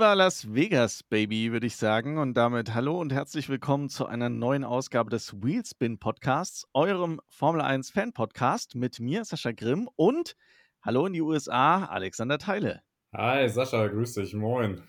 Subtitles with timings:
[0.00, 2.16] Viva Las Vegas, Baby, würde ich sagen.
[2.16, 7.60] Und damit hallo und herzlich willkommen zu einer neuen Ausgabe des Wheelspin Podcasts, eurem Formel
[7.60, 10.36] 1 Fan Podcast mit mir, Sascha Grimm und
[10.80, 12.80] hallo in die USA, Alexander Teile.
[13.14, 14.82] Hi, Sascha, grüß dich, moin.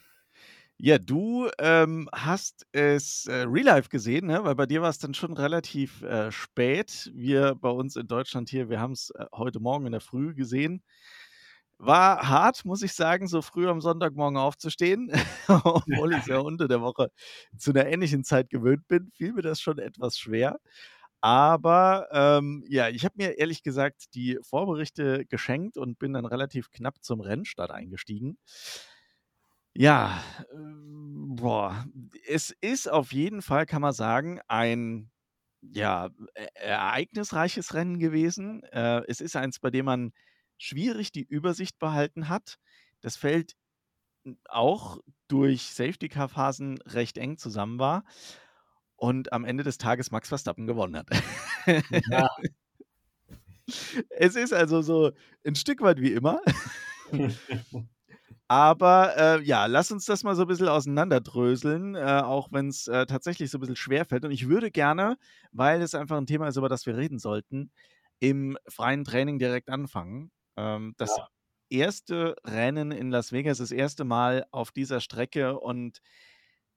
[0.78, 4.46] Ja, du ähm, hast es äh, Real Life gesehen, ne?
[4.46, 7.12] weil bei dir war es dann schon relativ äh, spät.
[7.14, 10.34] Wir bei uns in Deutschland hier, wir haben es äh, heute Morgen in der Früh
[10.34, 10.82] gesehen.
[11.84, 15.12] War hart, muss ich sagen, so früh am Sonntagmorgen aufzustehen,
[15.48, 17.10] obwohl ich ja unter der Woche
[17.58, 20.60] zu einer ähnlichen Zeit gewöhnt bin, fiel mir das schon etwas schwer.
[21.22, 26.70] Aber ähm, ja, ich habe mir ehrlich gesagt die Vorberichte geschenkt und bin dann relativ
[26.70, 28.38] knapp zum Rennstart eingestiegen.
[29.74, 30.22] Ja,
[30.52, 31.86] äh, boah,
[32.28, 35.10] es ist auf jeden Fall, kann man sagen, ein
[35.62, 38.64] ja, e ereignisreiches Rennen gewesen.
[38.72, 40.12] Äh, es ist eins, bei dem man
[40.62, 42.58] schwierig die Übersicht behalten hat.
[43.02, 43.56] Das Feld
[44.46, 48.04] auch durch Safety-Car-Phasen recht eng zusammen war
[48.96, 51.10] und am Ende des Tages Max Verstappen gewonnen hat.
[52.10, 52.30] Ja.
[54.10, 55.12] Es ist also so
[55.46, 56.42] ein Stück weit wie immer.
[58.48, 62.88] Aber äh, ja, lass uns das mal so ein bisschen auseinanderdröseln, äh, auch wenn es
[62.88, 64.26] äh, tatsächlich so ein bisschen schwerfällt.
[64.26, 65.16] Und ich würde gerne,
[65.54, 67.72] weil es einfach ein Thema ist, über das wir reden sollten,
[68.20, 70.32] im freien Training direkt anfangen.
[70.58, 71.28] Ähm, das ja.
[71.70, 76.02] erste Rennen in Las Vegas, das erste Mal auf dieser Strecke und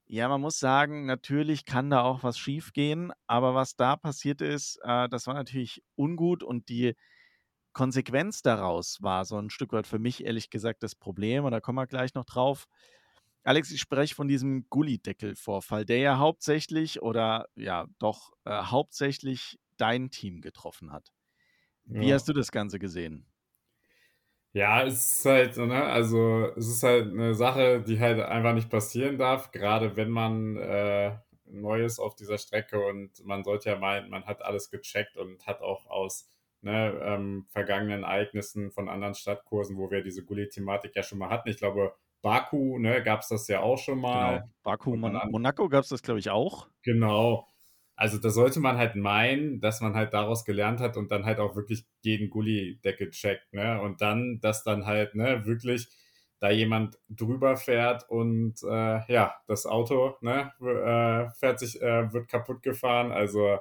[0.07, 4.79] ja, man muss sagen, natürlich kann da auch was schiefgehen, aber was da passiert ist,
[4.83, 6.95] äh, das war natürlich ungut und die
[7.73, 11.61] Konsequenz daraus war so ein Stück weit für mich ehrlich gesagt das Problem und da
[11.61, 12.67] kommen wir gleich noch drauf.
[13.45, 20.11] Alex, ich spreche von diesem Gullideckel-Vorfall, der ja hauptsächlich oder ja doch äh, hauptsächlich dein
[20.11, 21.13] Team getroffen hat.
[21.99, 22.15] Wie Ja.
[22.15, 23.27] hast du das Ganze gesehen?
[24.55, 28.71] Ja, es ist halt, ne, also es ist halt eine Sache, die halt einfach nicht
[28.71, 31.17] passieren darf, gerade wenn man äh,
[31.47, 35.45] neu ist auf dieser Strecke und man sollte ja meinen, man hat alles gecheckt und
[35.45, 41.03] hat auch aus ne, ähm, vergangenen Ereignissen von anderen Stadtkursen, wo wir diese Gully-Thematik ja
[41.03, 41.49] schon mal hatten.
[41.49, 41.93] Ich glaube,
[42.23, 44.39] Baku, ne, gab es das ja auch schon mal.
[44.39, 44.51] Genau.
[44.63, 46.69] Baku, Mon Monaco gab es das, glaube ich, auch.
[46.83, 47.47] Genau.
[47.97, 51.39] Also da sollte man halt meinen, dass man halt daraus gelernt hat und dann halt
[51.39, 53.81] auch wirklich jeden Gully-Deckel checkt, ne?
[53.81, 55.89] Und dann, dass dann halt, ne, wirklich
[56.41, 62.29] da jemand drüber fährt und äh, ja, das Auto, ne, äh, fährt sich, äh, wird
[62.29, 63.13] kaputt gefahren.
[63.13, 63.59] Also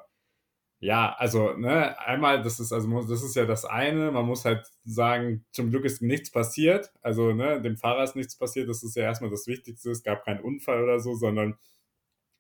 [0.80, 4.68] ja, also, ne, einmal, das ist, also das ist ja das eine, man muss halt
[4.84, 6.92] sagen, zum Glück ist nichts passiert.
[7.02, 9.92] Also, ne, dem Fahrer ist nichts passiert, das ist ja erstmal das Wichtigste.
[9.92, 11.58] Es gab keinen Unfall oder so, sondern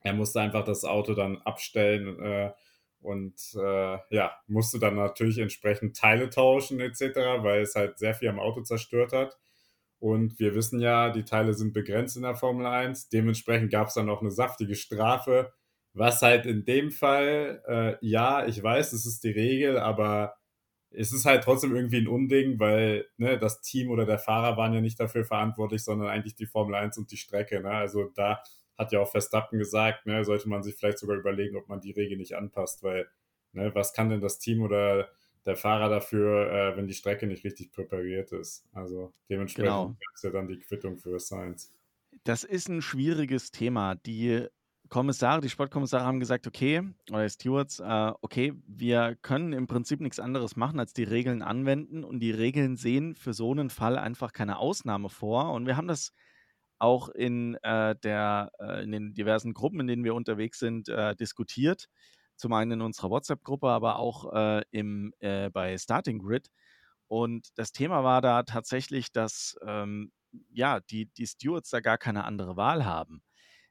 [0.04, 2.52] er musste einfach das Auto dann abstellen äh,
[3.00, 7.02] und äh, ja, musste dann natürlich entsprechend Teile tauschen etc.,
[7.42, 9.38] weil es halt sehr viel am Auto zerstört hat.
[10.00, 13.10] Und wir wissen ja, die Teile sind begrenzt in der Formel 1.
[13.10, 15.54] Dementsprechend gab es dann auch eine saftige Strafe,
[15.94, 20.36] was halt in dem Fall, äh, ja, ich weiß, es ist die Regel, aber
[20.90, 24.74] es ist halt trotzdem irgendwie ein Unding, weil ne, das Team oder der Fahrer waren
[24.74, 27.62] ja nicht dafür verantwortlich, sondern eigentlich die Formel 1 und die Strecke.
[27.62, 27.72] Ne?
[27.72, 28.44] Also da
[28.78, 31.92] hat ja auch Verstappen gesagt, ne, sollte man sich vielleicht sogar überlegen, ob man die
[31.92, 33.08] Regel nicht anpasst, weil
[33.54, 35.10] ne, was kann denn das Team oder
[35.46, 38.68] der Fahrer dafür, äh, wenn die Strecke nicht richtig präpariert ist?
[38.74, 39.96] Also dementsprechend Genau.
[40.00, 41.74] gab es ja dann die Quittung für Science.
[42.24, 43.96] Das ist ein schwieriges Thema.
[43.96, 44.48] Die
[44.90, 50.00] Kommissare, die Sportkommissare haben gesagt, okay, oder die Stewards, äh, okay, wir können im Prinzip
[50.02, 53.98] nichts anderes machen, als die Regeln anwenden und die Regeln sehen für so einen Fall
[53.98, 55.52] einfach keine Ausnahme vor.
[55.54, 56.14] Und wir haben das
[56.80, 61.16] auch in, äh, der, äh, in den diversen Gruppen, in denen wir unterwegs sind, äh,
[61.16, 61.88] diskutiert.
[62.36, 66.50] Zum einen in unserer WhatsApp-Gruppe, aber auch äh, im, äh, bei Starting Grid.
[67.08, 70.12] Und das Thema war da tatsächlich, dass ähm,
[70.52, 73.22] ja, die, die Stewards da gar keine andere Wahl haben.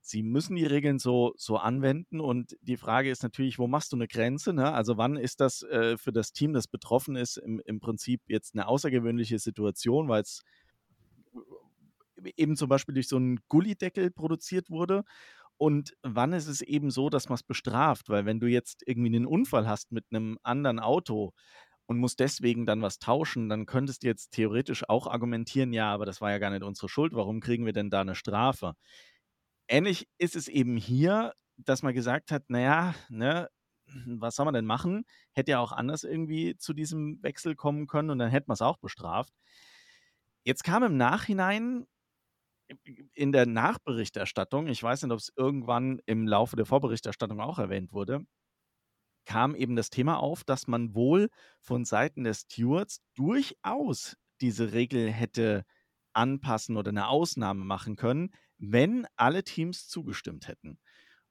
[0.05, 3.96] Sie müssen die Regeln so, so anwenden und die Frage ist natürlich, wo machst du
[3.96, 4.52] eine Grenze?
[4.52, 4.72] Ne?
[4.72, 8.55] Also wann ist das äh, für das Team, das betroffen ist, im, im Prinzip jetzt
[8.55, 10.43] eine außergewöhnliche Situation, weil es
[12.36, 15.04] eben zum Beispiel durch so einen Gullideckel produziert wurde.
[15.58, 18.08] Und wann ist es eben so, dass man es bestraft?
[18.08, 21.32] Weil wenn du jetzt irgendwie einen Unfall hast mit einem anderen Auto
[21.86, 26.06] und musst deswegen dann was tauschen, dann könntest du jetzt theoretisch auch argumentieren, ja, aber
[26.06, 28.74] das war ja gar nicht unsere Schuld, warum kriegen wir denn da eine Strafe?
[29.69, 33.48] Ähnlich ist es eben hier, dass man gesagt hat, naja, ne,
[34.06, 35.04] was soll man denn machen?
[35.32, 38.62] Hätte ja auch anders irgendwie zu diesem Wechsel kommen können und dann hätte man es
[38.62, 39.32] auch bestraft.
[40.44, 41.86] Jetzt kam im Nachhinein
[43.14, 47.92] in der Nachberichterstattung, ich weiß nicht, ob es irgendwann im Laufe der Vorberichterstattung auch erwähnt
[47.92, 48.24] wurde,
[49.24, 51.28] kam eben das Thema auf, dass man wohl
[51.60, 55.64] von Seiten des Stewards durchaus diese Regel hätte
[56.12, 60.78] anpassen oder eine Ausnahme machen können, wenn alle Teams zugestimmt hätten.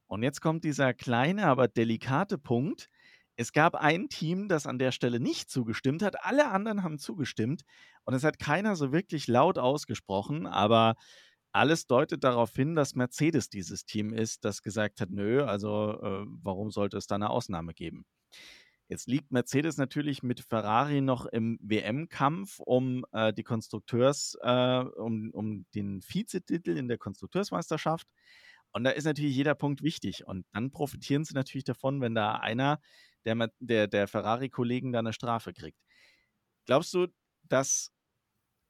[0.07, 2.88] Und jetzt kommt dieser kleine, aber delikate Punkt.
[3.38, 6.25] Es gab ein Team, das an der Stelle nicht zugestimmt hat.
[6.25, 7.63] Alle anderen haben zugestimmt.
[8.03, 10.47] Und es hat keiner so wirklich laut ausgesprochen.
[10.47, 10.95] Aber
[11.51, 16.25] alles deutet darauf hin, dass Mercedes dieses Team ist, das gesagt hat, nö, also äh,
[16.44, 18.06] warum sollte es da eine Ausnahme geben?
[18.88, 25.31] Jetzt liegt Mercedes natürlich mit Ferrari noch im WM-Kampf um äh, die Konstrukteurs, äh, um,
[25.31, 28.06] um den Vizetitel in der Konstrukteursmeisterschaft.
[28.74, 30.27] Und da ist natürlich jeder Punkt wichtig.
[30.27, 32.81] Und dann profitieren sie natürlich davon, wenn da einer
[33.24, 35.80] der, der, der Ferrari-Kollegen da eine Strafe kriegt.
[36.65, 37.07] Glaubst du,
[37.44, 37.92] dass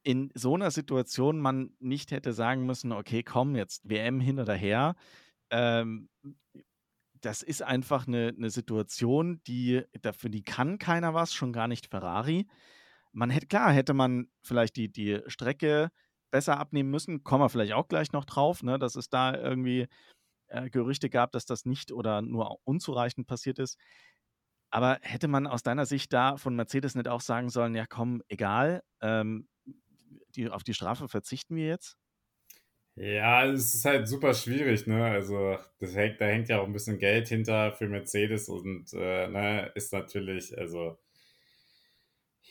[0.04, 4.56] in so einer Situation man nicht hätte sagen müssen, okay, komm, jetzt WM hin oder
[4.56, 4.96] her,
[5.52, 6.10] ähm,
[7.22, 11.88] das ist einfach eine, 'ne Situation, die dafür die kann keiner was, schon gar nicht
[11.88, 12.48] Ferrari.
[13.14, 15.92] Man hätte klar, hätte man vielleicht die die Strecke
[16.32, 19.88] besser abnehmen müssen, kommen wir vielleicht auch gleich noch drauf, ne, dass es da irgendwie,
[20.50, 23.78] äh, Gerüchte gab, dass das nicht oder nur unzureichend passiert ist.
[24.72, 28.22] Aber hätte man aus deiner Sicht da von Mercedes nicht auch sagen sollen: „Ja komm,
[28.30, 29.48] egal, ähm,
[30.36, 31.98] die auf die Strafe verzichten wir jetzt?“
[32.96, 35.06] ja, es ist halt super schwierig, ne?
[35.06, 39.28] Also, das hängt, da hängt ja auch ein bisschen Geld hinter für Mercedes und äh,
[39.28, 40.98] ne, ist natürlich, also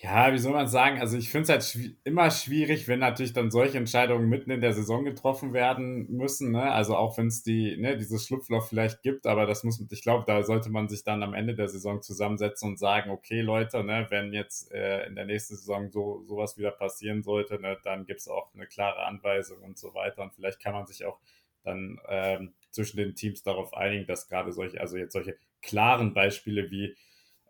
[0.02, 0.98] ja, wie soll man sagen?
[0.98, 4.62] Also ich finde es halt schwi immer schwierig, wenn natürlich dann solche Entscheidungen mitten in
[4.62, 6.52] der Saison getroffen werden müssen.
[6.52, 6.62] Ne?
[6.72, 10.24] Also auch wenn es die, ne, dieses Schlupfloch vielleicht gibt, aber das muss, ich glaube,
[10.26, 14.06] da sollte man sich dann am Ende der Saison zusammensetzen und sagen, okay, Leute, ne,
[14.08, 18.20] wenn jetzt äh, in der nächsten Saison so sowas wieder passieren sollte, ne, dann gibt
[18.20, 20.22] es auch eine klare Anweisung und so weiter.
[20.22, 21.18] Und vielleicht kann man sich auch
[21.62, 26.70] dann ähm, zwischen den Teams darauf einigen, dass gerade solche, also jetzt solche klaren Beispiele
[26.70, 26.96] wie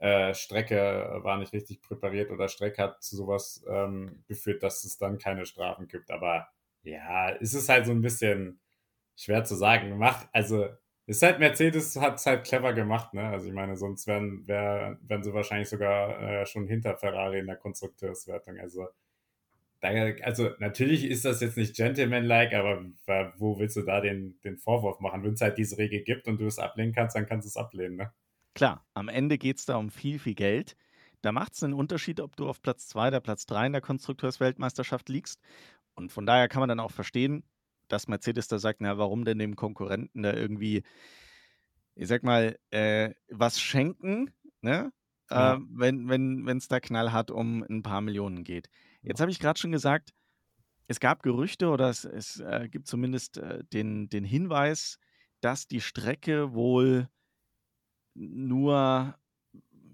[0.00, 4.98] äh, Strecke war nicht richtig präpariert oder Strecke hat zu sowas ähm, geführt, dass es
[4.98, 6.10] dann keine Strafen gibt.
[6.10, 6.48] Aber
[6.82, 8.60] ja, es ist halt so ein bisschen
[9.16, 9.98] schwer zu sagen.
[9.98, 10.68] Macht, also
[11.06, 13.28] ist halt Mercedes hat es halt clever gemacht, ne?
[13.28, 17.46] Also ich meine, sonst wären, wär, wären sie wahrscheinlich sogar äh, schon hinter Ferrari in
[17.46, 18.58] der Konstrukteurswertung.
[18.58, 18.88] Also,
[19.80, 19.88] da,
[20.22, 22.84] also natürlich ist das jetzt nicht Gentleman-like, aber
[23.38, 25.24] wo willst du da den, den Vorwurf machen?
[25.24, 27.56] Wenn es halt diese Regel gibt und du es ablehnen kannst, dann kannst du es
[27.56, 28.12] ablehnen, ne?
[28.54, 30.76] Klar, am Ende geht es da um viel, viel Geld.
[31.22, 33.82] Da macht es einen Unterschied, ob du auf Platz 2 oder Platz 3 in der
[33.82, 35.40] Konstrukteursweltmeisterschaft liegst.
[35.94, 37.44] Und von daher kann man dann auch verstehen,
[37.88, 40.82] dass Mercedes da sagt, na, warum denn dem Konkurrenten da irgendwie,
[41.94, 44.32] ich sag mal, äh, was schenken,
[44.62, 44.92] ne?
[45.30, 45.54] Ja.
[45.54, 48.68] Äh, wenn es wenn, da knallhart um ein paar Millionen geht.
[49.02, 50.12] Jetzt habe ich gerade schon gesagt,
[50.88, 54.98] es gab Gerüchte oder es, es äh, gibt zumindest äh, den, den Hinweis,
[55.40, 57.08] dass die Strecke wohl
[58.14, 59.14] nur,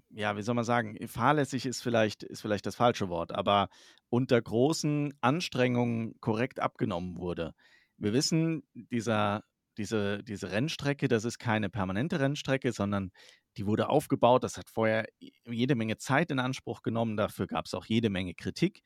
[0.09, 3.69] ja, wie soll man sagen, fahrlässig ist vielleicht, ist vielleicht das falsche Wort, aber
[4.09, 7.53] unter großen Anstrengungen korrekt abgenommen wurde.
[7.97, 9.43] Wir wissen, dieser,
[9.77, 13.11] diese, diese Rennstrecke, das ist keine permanente Rennstrecke, sondern
[13.57, 14.43] die wurde aufgebaut.
[14.43, 15.07] Das hat vorher
[15.45, 17.17] jede Menge Zeit in Anspruch genommen.
[17.17, 18.81] Dafür gab es auch jede Menge Kritik.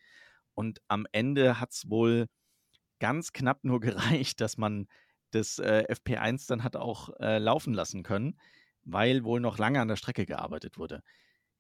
[0.54, 2.28] Und am Ende hat es wohl
[3.00, 4.88] ganz knapp nur gereicht, dass man
[5.32, 8.38] das äh, FP1 dann hat auch äh, laufen lassen können
[8.84, 11.04] weil wohl noch lange an der Strecke gearbeitet wurde.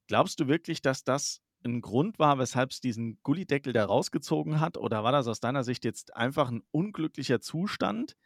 [0.07, 4.77] Glaubst du wirklich, dass das ein Grund war, weshalb es diesen Gullideckel da rausgezogen hat?
[4.77, 8.17] Oder war das aus deiner Sicht jetzt einfach ein unglücklicher Zustand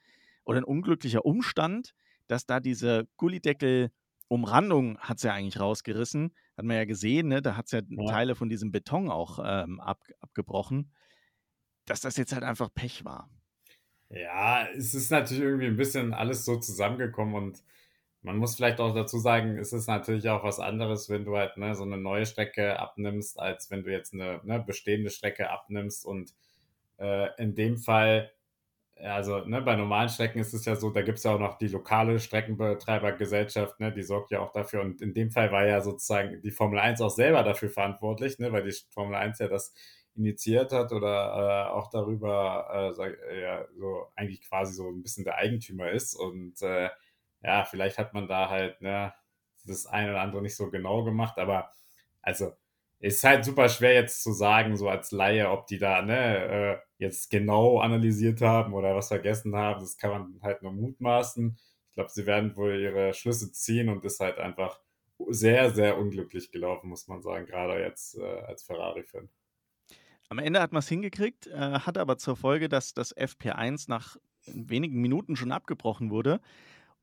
[0.46, 1.94] oder ein unglücklicher Umstand,
[2.28, 6.34] dass da diese Gullideckel-Umrandung hat es ja eigentlich rausgerissen?
[6.58, 7.42] Hat man ja gesehen, ne?
[7.42, 10.92] da hat es ja, ja, Teile von diesem Beton auch ähm, ab, abgebrochen.
[11.86, 13.30] Dass das jetzt halt einfach Pech war.
[14.10, 17.64] Ja, es ist natürlich irgendwie ein bisschen alles so zusammengekommen und
[18.26, 21.58] man muss vielleicht auch dazu sagen, es ist natürlich auch was anderes, wenn du halt
[21.58, 26.06] ne, so eine neue Strecke abnimmst, als wenn du jetzt eine ne, bestehende Strecke abnimmst.
[26.06, 26.34] Und
[26.98, 28.32] äh, in dem Fall,
[28.96, 31.60] also ne, bei normalen Strecken ist es ja so, da gibt es ja auch noch
[31.60, 34.82] die lokale Streckenbetreibergesellschaft, ne, die sorgt ja auch dafür.
[34.82, 38.52] Und in dem Fall war ja sozusagen die Formel 1 auch selber dafür verantwortlich, ne,
[38.52, 39.72] weil die Formel 1 ja das
[40.16, 45.26] initiiert hat oder äh, auch darüber äh, sag, ja, so eigentlich quasi so ein bisschen
[45.26, 46.16] der Eigentümer ist.
[46.16, 46.90] Und äh,
[47.46, 49.14] ja, vielleicht hat man da halt ne,
[49.66, 51.72] das eine oder andere nicht so genau gemacht, aber
[52.22, 52.54] also
[53.00, 56.78] ist halt super schwer jetzt zu sagen, so als Laie, ob die da ne, äh,
[56.98, 59.82] jetzt genau analysiert haben oder was vergessen haben.
[59.82, 61.58] Das kann man halt nur mutmaßen.
[61.90, 64.80] Ich glaube, sie werden wohl ihre Schlüsse ziehen und ist halt einfach
[65.30, 69.30] sehr, sehr unglücklich gelaufen, muss man sagen, gerade jetzt äh, als Ferrari-Fan.
[70.30, 74.18] Am Ende hat man es hingekriegt, äh, hat aber zur Folge, dass das FP1 nach
[74.48, 76.42] wenigen Minuten schon abgebrochen wurde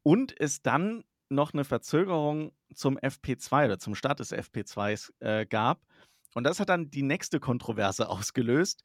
[0.03, 5.87] und es dann noch eine Verzögerung zum FP2 oder zum Start des FP2s äh, gab.
[6.35, 8.85] Und das hat dann die nächste Kontroverse ausgelöst.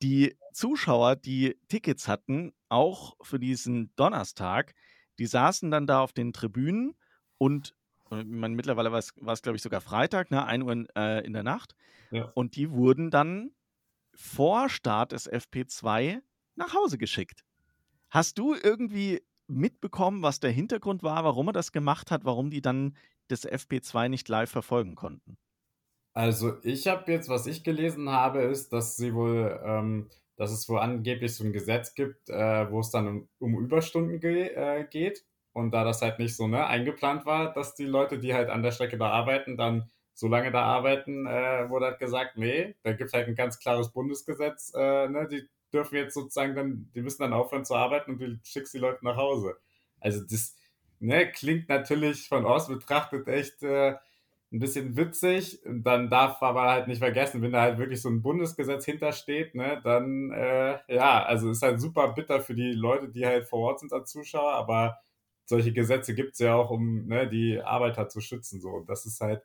[0.00, 4.74] die Zuschauer, die Tickets hatten, auch für diesen Donnerstag,
[5.18, 6.94] die saßen dann da auf den Tribünen
[7.36, 7.74] und
[8.10, 11.32] äh, man, mittlerweile war es, glaube ich, sogar Freitag, ne, 1 Uhr in, äh, in
[11.32, 11.74] der Nacht.
[12.10, 12.30] Ja.
[12.34, 13.50] Und die wurden dann
[14.14, 16.20] vor Start des FP2
[16.54, 17.44] nach Hause geschickt.
[18.10, 22.62] Hast du irgendwie mitbekommen, was der Hintergrund war, warum er das gemacht hat, warum die
[22.62, 22.96] dann
[23.28, 25.36] das FP2 nicht live verfolgen konnten?
[26.14, 30.68] Also ich habe jetzt, was ich gelesen habe, ist, dass sie wohl, ähm, dass es
[30.68, 34.84] wohl angeblich so ein Gesetz gibt, äh, wo es dann um, um Überstunden ge äh,
[34.84, 35.24] geht.
[35.52, 38.62] Und da das halt nicht so ne, eingeplant war, dass die Leute, die halt an
[38.62, 42.92] der Strecke da arbeiten, dann so lange da arbeiten, äh, wurde halt gesagt, nee, da
[42.92, 47.02] gibt es halt ein ganz klares Bundesgesetz, äh, ne, die dürfen jetzt sozusagen dann, die
[47.02, 49.56] müssen dann aufhören zu arbeiten und du schickst die Leute nach Hause.
[50.00, 50.56] Also das
[51.00, 53.96] ne, klingt natürlich von außen betrachtet echt äh,
[54.52, 55.60] ein bisschen witzig.
[55.64, 59.80] Dann darf aber halt nicht vergessen, wenn da halt wirklich so ein Bundesgesetz hintersteht, ne,
[59.84, 63.80] dann äh, ja, also ist halt super bitter für die Leute, die halt vor Ort
[63.80, 64.98] sind als Zuschauer, aber
[65.44, 68.60] solche Gesetze gibt es ja auch, um ne, die Arbeiter zu schützen.
[68.60, 68.70] So.
[68.70, 69.42] Und das ist halt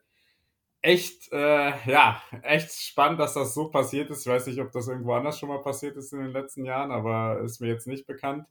[0.84, 4.26] echt, äh, ja, echt spannend, dass das so passiert ist.
[4.26, 6.90] Ich weiß nicht, ob das irgendwo anders schon mal passiert ist in den letzten Jahren,
[6.90, 8.46] aber ist mir jetzt nicht bekannt.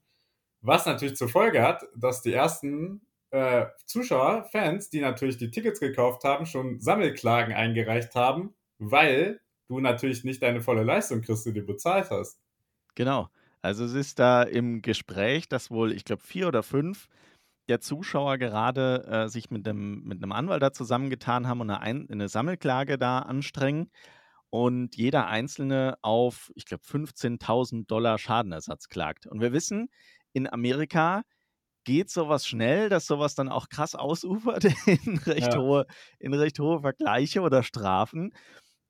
[0.61, 5.79] Was natürlich zur Folge hat, dass die ersten äh, Zuschauer, Fans, die natürlich die Tickets
[5.79, 11.53] gekauft haben, schon Sammelklagen eingereicht haben, weil du natürlich nicht deine volle Leistung kriegst, die
[11.53, 12.39] du bezahlt hast.
[12.95, 13.29] Genau.
[13.61, 17.07] Also es ist da im Gespräch, dass wohl, ich glaube, vier oder fünf
[17.69, 21.81] der Zuschauer gerade äh, sich mit einem, mit einem Anwalt da zusammengetan haben und eine,
[21.81, 23.91] Ein eine Sammelklage da anstrengen
[24.49, 29.25] und jeder Einzelne auf, ich glaube, 15.000 Dollar Schadenersatz klagt.
[29.27, 29.89] Und wir wissen,
[30.33, 31.23] in Amerika
[31.85, 34.65] geht sowas schnell, dass sowas dann auch krass ausufert
[35.05, 35.55] in recht, Ja.
[35.55, 35.85] hohe,
[36.19, 38.33] in recht hohe Vergleiche oder Strafen.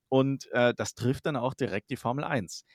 [0.09, 2.65] Und äh, das trifft dann auch direkt die Formel 1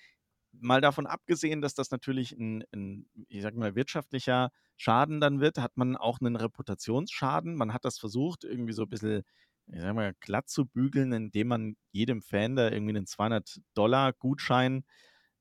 [0.52, 5.58] mal davon abgesehen, dass das natürlich ein, ein, ich sag mal, wirtschaftlicher Schaden dann wird,
[5.58, 7.54] hat man auch einen Reputationsschaden.
[7.56, 9.22] Man hat das versucht, irgendwie so ein bisschen,
[9.66, 14.84] ich sag mal, glatt zu bügeln, indem man jedem Fan da irgendwie einen 200-Dollar-Gutschein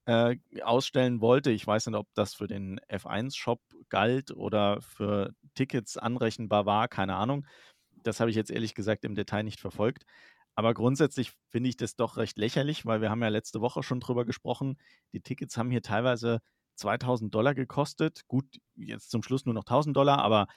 [0.06, 1.52] äh, ausstellen wollte.
[1.52, 7.16] Ich weiß nicht, ob das für den F1-Shop galt oder für Tickets anrechenbar war, keine
[7.16, 7.46] Ahnung.
[8.04, 10.06] Das habe ich jetzt ehrlich gesagt im Detail nicht verfolgt.
[10.58, 14.00] Aber grundsätzlich finde ich das doch recht lächerlich, weil wir haben ja letzte Woche schon
[14.00, 14.80] drüber gesprochen.
[15.14, 16.40] Die Tickets haben hier teilweise
[16.78, 18.22] 2000 Dollar gekostet.
[18.28, 20.48] Gut, jetzt zum Schluss nur noch 1000 Dollar, aber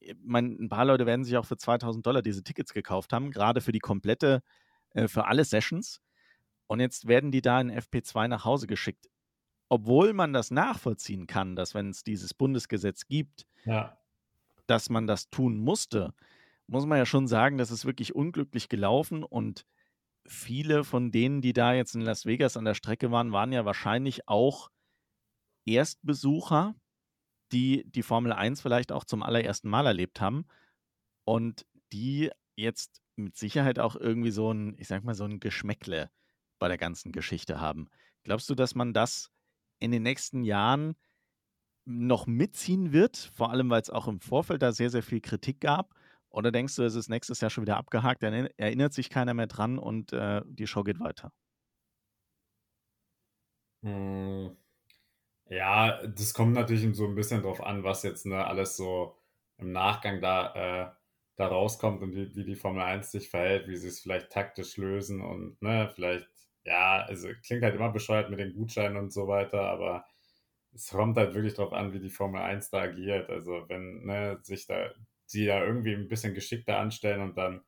[0.00, 3.32] äh, mein, ein paar Leute werden sich auch für 2000 Dollar diese Tickets gekauft haben,
[3.32, 4.42] gerade für die komplette,
[4.90, 6.00] äh, für alle Sessions.
[6.68, 9.08] Und jetzt werden die da in FP2 nach Hause geschickt.
[9.68, 13.98] Obwohl man das nachvollziehen kann, dass wenn es dieses Bundesgesetz gibt, Ja.
[14.68, 16.14] dass man das tun musste,
[16.66, 19.66] muss man ja schon sagen, das ist wirklich unglücklich gelaufen und
[20.26, 23.64] viele von denen, die da jetzt in Las Vegas an der Strecke waren, waren ja
[23.64, 24.70] wahrscheinlich auch
[25.66, 26.74] Erstbesucher,
[27.52, 30.46] die die Formel 1 vielleicht auch zum allerersten Mal erlebt haben
[31.24, 36.10] und die jetzt mit Sicherheit auch irgendwie so ein, ich sag mal, so ein Geschmäckle
[36.58, 37.88] bei der ganzen Geschichte haben.
[38.24, 39.30] Glaubst du, dass man das
[39.78, 40.96] in den nächsten Jahren
[41.86, 45.60] noch mitziehen wird, vor allem weil es auch im Vorfeld da sehr, sehr viel Kritik
[45.60, 45.95] gab?
[46.36, 49.46] Oder denkst du, es ist nächstes Jahr schon wieder abgehakt, dann erinnert sich keiner mehr
[49.46, 51.32] dran und äh, die Show geht weiter?
[53.82, 54.56] Hm.
[55.48, 59.16] Ja, das kommt natürlich so ein bisschen drauf an, was jetzt ne, alles so
[59.58, 60.96] im Nachgang da, äh,
[61.36, 64.76] da rauskommt und wie, wie die Formel 1 sich verhält, wie sie es vielleicht taktisch
[64.76, 66.28] lösen und ne, vielleicht,
[66.64, 70.06] ja, also klingt halt immer bescheuert mit den Gutscheinen und so weiter, aber
[70.74, 73.30] es kommt halt wirklich drauf an, wie die Formel 1 da agiert.
[73.30, 74.90] Also wenn ne, sich da
[75.32, 77.62] die da irgendwie ein bisschen geschickter anstellen und dann,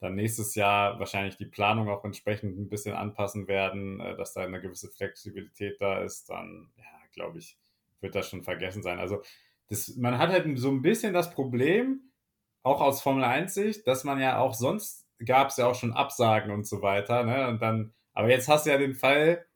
[0.00, 4.42] dann nächstes Jahr wahrscheinlich die Planung auch entsprechend ein bisschen anpassen werden, äh, dass da
[4.42, 7.58] eine gewisse Flexibilität da ist, dann, ja, glaube ich,
[8.00, 8.98] wird das schon vergessen sein.
[8.98, 9.22] Also
[9.68, 12.12] das, man hat halt so ein bisschen das Problem,
[12.62, 15.92] auch aus Formel 1 Sicht, dass man ja auch sonst gab es ja auch schon
[15.92, 17.48] Absagen und so weiter, ne?
[17.48, 19.46] Und dann, aber jetzt hast du ja den Fall,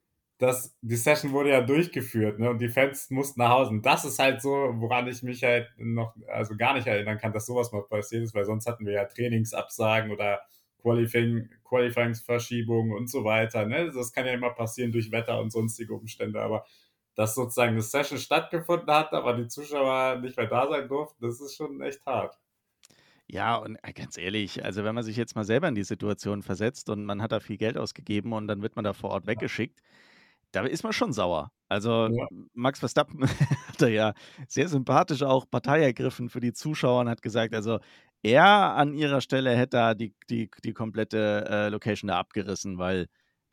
[0.40, 2.48] dass die Session wurde ja durchgeführt, ne?
[2.48, 3.70] Und die Fans mussten nach Hause.
[3.72, 7.34] Und das ist halt so, woran ich mich halt noch, also gar nicht erinnern kann,
[7.34, 10.40] dass sowas mal passiert ist, weil sonst hatten wir ja Trainingsabsagen oder
[10.80, 13.66] Qualifying, Qualifingsverschiebungen und so weiter.
[13.66, 13.92] Ne?
[13.94, 16.64] Das kann ja immer passieren durch Wetter und sonstige Umstände, aber
[17.16, 21.38] dass sozusagen eine Session stattgefunden hat, aber die Zuschauer nicht mehr da sein durften, das
[21.42, 22.38] ist schon echt hart.
[23.26, 26.42] Ja, und äh, ganz ehrlich, also wenn man sich jetzt mal selber in die Situation
[26.42, 29.26] versetzt und man hat da viel Geld ausgegeben und dann wird man da vor Ort
[29.26, 29.80] weggeschickt,
[30.52, 31.50] da ist man schon sauer.
[31.68, 32.26] Also Ja.
[32.54, 33.22] Max Verstappen
[33.68, 34.14] hat da ja
[34.48, 37.78] sehr sympathisch auch Partei ergriffen für die Zuschauer und hat gesagt, also
[38.22, 38.44] er
[38.76, 43.06] an ihrer Stelle hätte da die, die, die komplette äh, Location da abgerissen, weil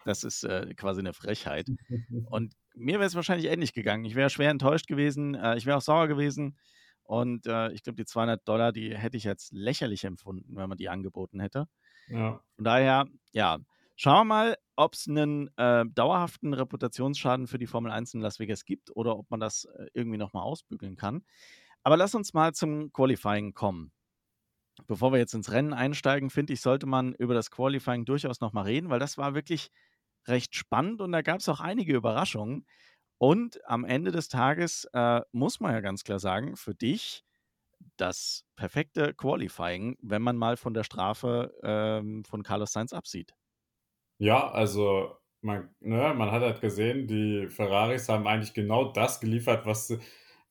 [0.05, 1.67] Das ist äh, quasi eine Frechheit.
[2.29, 4.05] Und mir wäre es wahrscheinlich ähnlich gegangen.
[4.05, 5.35] Ich wäre schwer enttäuscht gewesen.
[5.35, 6.57] Äh, ich wäre auch sauer gewesen.
[7.03, 10.77] Und äh, ich glaube, die 200 Dollar, die hätte ich als lächerlich empfunden, wenn man
[10.77, 11.67] die angeboten hätte.
[12.07, 12.41] Ja.
[12.55, 13.59] Von daher, ja,
[13.97, 18.39] schauen wir mal, ob es einen äh, dauerhaften Reputationsschaden für die Formel 1 in Las
[18.39, 21.25] Vegas gibt oder ob man das äh, irgendwie nochmal ausbügeln kann.
[21.83, 23.91] Aber lass uns mal zum Qualifying kommen.
[24.85, 28.65] Bevor wir jetzt ins Rennen einsteigen, finde ich, sollte man über das Qualifying durchaus nochmal
[28.65, 29.71] reden, weil das war wirklich
[30.27, 32.65] recht spannend und da gab es auch einige Überraschungen.
[33.17, 37.23] Und am Ende des Tages äh, muss man ja ganz klar sagen, für dich
[37.97, 43.33] das perfekte Qualifying, wenn man mal von der Strafe ähm, von Carlos Sainz absieht.
[44.19, 49.65] Ja, also man, ne, man hat halt gesehen, die Ferraris haben eigentlich genau das geliefert,
[49.67, 49.95] was,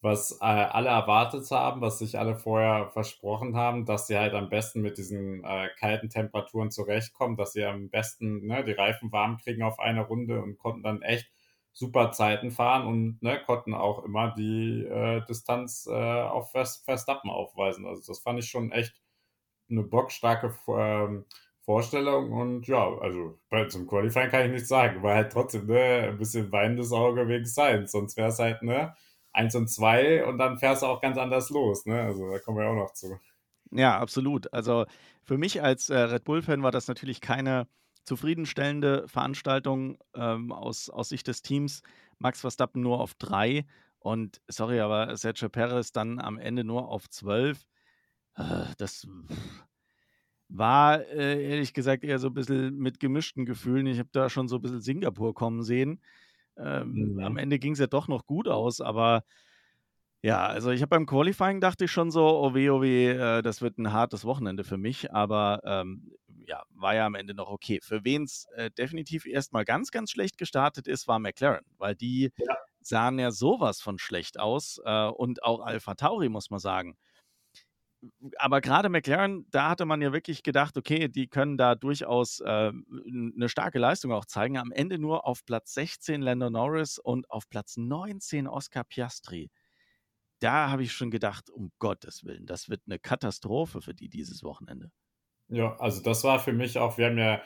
[0.01, 4.49] was äh, alle erwartet haben, was sich alle vorher versprochen haben, dass sie halt am
[4.49, 9.37] besten mit diesen äh, kalten Temperaturen zurechtkommen, dass sie am besten ne, die Reifen warm
[9.39, 11.29] kriegen auf eine Runde und konnten dann echt
[11.73, 17.85] super Zeiten fahren und ne, konnten auch immer die äh, Distanz äh, auf Verstappen aufweisen.
[17.87, 18.95] Also das fand ich schon echt
[19.71, 21.25] eine bockstarke ähm,
[21.67, 26.17] Vorstellung und ja, also zum Qualifying kann ich nichts sagen, weil halt trotzdem ne, ein
[26.17, 28.95] bisschen weinendes Auge wegen Science, sonst wäre es halt ne,
[29.33, 32.03] 1 und 2 und dann fährst du auch ganz anders los, ne?
[32.03, 33.19] Also da kommen wir auch noch zu.
[33.73, 34.53] Ja, absolut.
[34.55, 34.87] Also
[35.25, 37.67] für mich als äh, Red Bull-Fan war das natürlich keine
[38.05, 41.83] zufriedenstellende Veranstaltung ähm, aus, aus Sicht des Teams.
[42.19, 43.67] Max Verstappen nur auf drei
[43.99, 47.67] und sorry, aber Sergio Perez dann am Ende nur auf zwölf.
[48.37, 49.09] Äh, das
[50.49, 53.87] war äh, ehrlich gesagt eher so ein bisschen mit gemischten Gefühlen.
[53.87, 56.01] Ich habe da schon so ein bisschen Singapur kommen sehen.
[56.57, 57.21] Ähm, mhm.
[57.21, 59.25] Am Ende ging es ja doch noch gut aus, aber
[60.23, 63.43] ja, also ich habe beim Qualifying dachte ich schon so, oh weh, oh weh, äh,
[63.43, 66.13] das wird ein hartes Wochenende für mich, aber ähm,
[66.47, 67.81] ja, war ja am Ende noch okay.
[67.83, 72.33] Für wen es äh, definitiv erstmal ganz, ganz schlecht gestartet ist, war McLaren, weil die
[72.39, 72.57] ja.
[72.81, 76.97] sahen ja sowas von schlecht aus äh, und auch Alpha Tauri, muss man sagen
[78.39, 82.73] aber gerade McLaren, da hatte man ja wirklich gedacht, okay, die können da durchaus äh,
[82.73, 84.59] eine starke Leistung auch zeigen.
[84.59, 89.51] Am Ende nur auf Platz 16 Lando Norris und auf Platz 19 Oscar Piastri.
[90.41, 94.43] Da habe ich schon gedacht, um Gottes Willen, das wird eine Katastrophe für die dieses
[94.43, 94.91] Wochenende.
[95.49, 97.41] Ja, also das war für mich auch, wir haben ja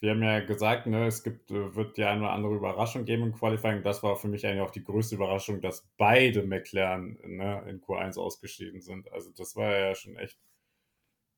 [0.00, 3.32] wir haben ja gesagt, ne, es gibt, äh, wird ja eine andere Überraschung geben im
[3.32, 3.82] Qualifying.
[3.82, 8.18] Das war für mich eigentlich auch die größte Überraschung, dass beide McLaren ne, in Q1
[8.18, 9.10] ausgeschieden sind.
[9.12, 10.38] Also das war ja schon echt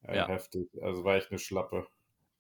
[0.03, 0.29] äh, ja.
[0.29, 0.69] heftig.
[0.83, 1.87] Also war echt eine Schlappe.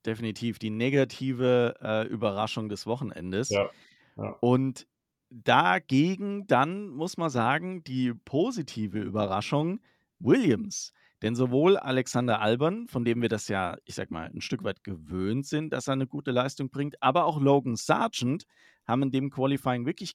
[0.04, 3.50] Definitiv die negative äh, Überraschung des Wochenendes.
[3.50, 3.70] Ja.
[4.16, 4.36] ja.
[4.40, 4.88] Und
[5.30, 9.80] dagegen dann muss man sagen, die positive Überraschung
[10.18, 10.92] Williams.
[11.22, 14.84] Denn sowohl Alexander Albern, von dem wir das ja, ich sag mal, ein Stück weit
[14.84, 18.44] gewöhnt sind, dass er eine gute Leistung bringt, aber auch Logan Sargent
[18.86, 20.14] haben in dem Qualifying wirklich,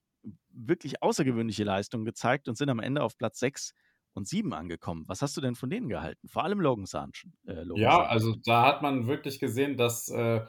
[0.50, 3.74] wirklich außergewöhnliche Leistungen gezeigt und sind am Ende auf Platz 6
[4.14, 5.04] und 7 angekommen.
[5.08, 6.28] Was hast du denn von denen gehalten?
[6.28, 7.34] Vor allem Logan Sargent.
[7.46, 8.12] Äh, Logan ja, Sargent.
[8.12, 10.42] also da hat man wirklich gesehen, dass äh,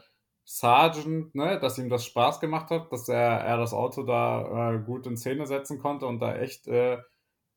[0.45, 4.79] Sargent, ne, dass ihm das Spaß gemacht hat, dass er, er das Auto da äh,
[4.79, 6.99] gut in Szene setzen konnte und da echt äh,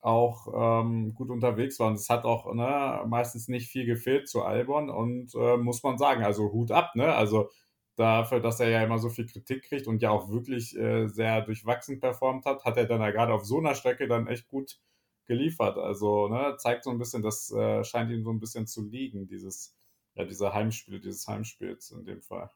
[0.01, 1.89] auch ähm, gut unterwegs war.
[1.89, 5.99] Und es hat auch ne, meistens nicht viel gefehlt zu Albon und äh, muss man
[5.99, 7.15] sagen, also Hut ab, ne?
[7.15, 7.51] Also
[7.97, 11.43] dafür, dass er ja immer so viel Kritik kriegt und ja auch wirklich äh, sehr
[11.43, 14.79] durchwachsen performt hat, hat er dann ja gerade auf so einer Strecke dann echt gut
[15.27, 15.77] geliefert.
[15.79, 19.27] Also ne, zeigt so ein bisschen, das äh, scheint ihm so ein bisschen zu liegen,
[19.27, 19.77] dieses,
[20.15, 22.51] ja, dieser Heimspiel, dieses Heimspiels in dem Fall.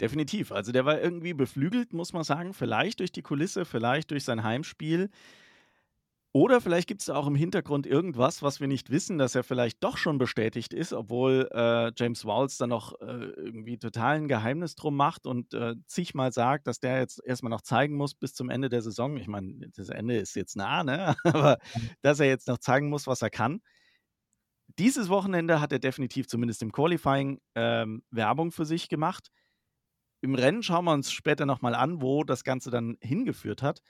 [0.00, 0.50] Definitiv.
[0.50, 2.54] Also der war irgendwie beflügelt, muss man sagen.
[2.54, 5.10] Vielleicht durch die Kulisse, vielleicht durch sein Heimspiel.
[6.32, 9.82] Oder vielleicht gibt es auch im Hintergrund irgendwas, was wir nicht wissen, dass er vielleicht
[9.82, 14.76] doch schon bestätigt ist, obwohl äh, James Walls dann noch äh, irgendwie total ein Geheimnis
[14.76, 18.48] drum macht und äh, zigmal sagt, dass der jetzt erstmal noch zeigen muss bis zum
[18.48, 19.16] Ende der Saison.
[19.16, 21.16] Ich meine, das Ende ist jetzt nah, ne?
[21.24, 21.58] aber
[22.02, 23.60] dass er jetzt noch zeigen muss, was er kann.
[24.78, 29.30] Dieses Wochenende hat er definitiv zumindest im Qualifying ähm, Werbung für sich gemacht.
[30.20, 33.82] Im Rennen schauen wir uns später nochmal an, wo das Ganze dann hingeführt hat.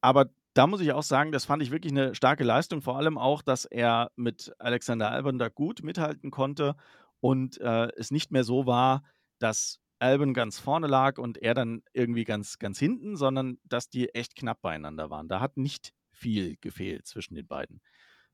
[0.00, 2.82] Aber da muss ich auch sagen, das fand ich wirklich eine starke Leistung.
[2.82, 6.76] Vor allem auch, dass er mit Alexander Albon da gut mithalten konnte
[7.20, 9.02] und äh, es nicht mehr so war,
[9.38, 14.14] dass Albon ganz vorne lag und er dann irgendwie ganz, ganz hinten, sondern dass die
[14.14, 15.28] echt knapp beieinander waren.
[15.28, 17.80] Da hat nicht viel gefehlt zwischen den beiden.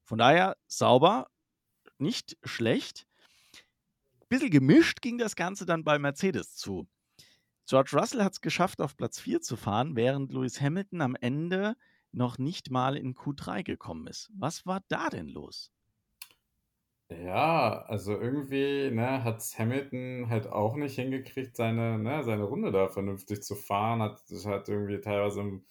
[0.03, 1.29] Von daher sauber,
[1.99, 3.07] nicht schlecht.
[4.29, 6.87] Bisschen gemischt ging das Ganze dann bei Mercedes zu.
[7.67, 11.77] George Russell hat es geschafft, auf Platz 4 zu fahren, während Lewis Hamilton am Ende
[12.15, 14.31] noch nicht mal in Q3 gekommen ist.
[14.35, 15.73] Was war da denn los?
[17.11, 22.89] Ja, also irgendwie, ne, hat's Hamilton halt auch nicht hingekriegt, seine ne, seine Runde da
[22.89, 25.67] vernünftig zu fahren, hat halt irgendwie teilweise im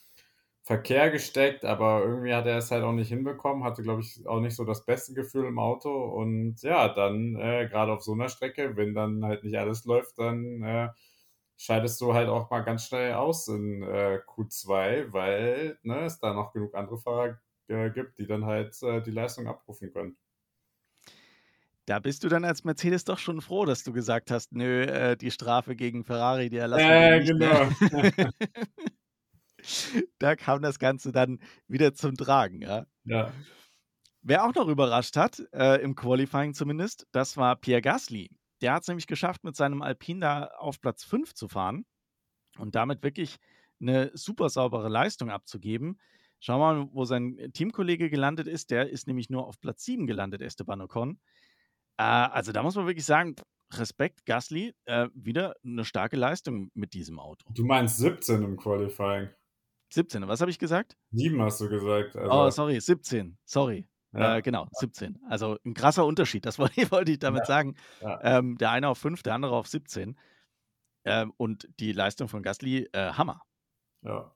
[0.63, 4.39] Verkehr gesteckt, aber irgendwie hat er es halt auch nicht hinbekommen, hatte, glaube ich, auch
[4.41, 8.29] nicht so das beste Gefühl im Auto und ja, dann, äh, grade auf so einer
[8.29, 10.89] Strecke, wenn dann halt nicht alles läuft, dann, äh,
[11.63, 16.33] scheidest du halt auch mal ganz schnell aus in, äh, Q2, weil, ne, es da
[16.33, 20.17] noch genug andere Fahrer, äh, gibt, die dann halt, äh, die Leistung abrufen können.
[21.87, 25.17] Da bist du dann als Mercedes doch schon froh, dass du gesagt hast: „Nö, äh,
[25.17, 27.49] die Strafe gegen Ferrari, die erlassen wir Äh, nicht“, ne?
[27.49, 27.69] genau.
[30.19, 32.85] Da kam das Ganze dann wieder zum Tragen, ja.
[33.05, 33.33] Ja.
[34.21, 38.29] Wer auch noch überrascht hat, äh, im Qualifying zumindest, das war Pierre Gasly.
[38.63, 41.85] Der hat's nämlich geschafft, mit seinem Alpine da auf Platz 5 zu fahren
[42.59, 43.37] und damit wirklich
[43.79, 45.99] 'ne super saubere Leistung abzugeben.
[46.39, 48.71] Schauen wir mal, wo sein Teamkollege gelandet ist.
[48.71, 51.19] Der ist nämlich nur auf Platz 7 gelandet, Esteban Ocon.
[51.97, 53.35] Äh, also da muss man wirklich sagen,
[53.73, 57.55] Respekt, Gasly, äh, wieder 'ne starke Leistung mit diesem Auto.
[57.55, 59.29] Du meinst 17 im Qualifying?
[59.89, 60.97] 17, was habe ich gesagt?
[61.11, 63.87] 7 hast du gesagt, Oh, also sorry, 17, sorry.
[64.13, 64.83] Ja, Äh, genau, ja.
[64.83, 65.19] 17.
[65.27, 67.75] Also 'n krasser Unterschied, das wollte wollte ich damit Ja, sagen.
[68.01, 68.21] ja.
[68.21, 70.17] Ähm, der eine auf 5, der andere auf 17.
[71.05, 73.41] Ähm, und die Leistung von Gasly, äh, Hammer.
[74.01, 74.33] Ja.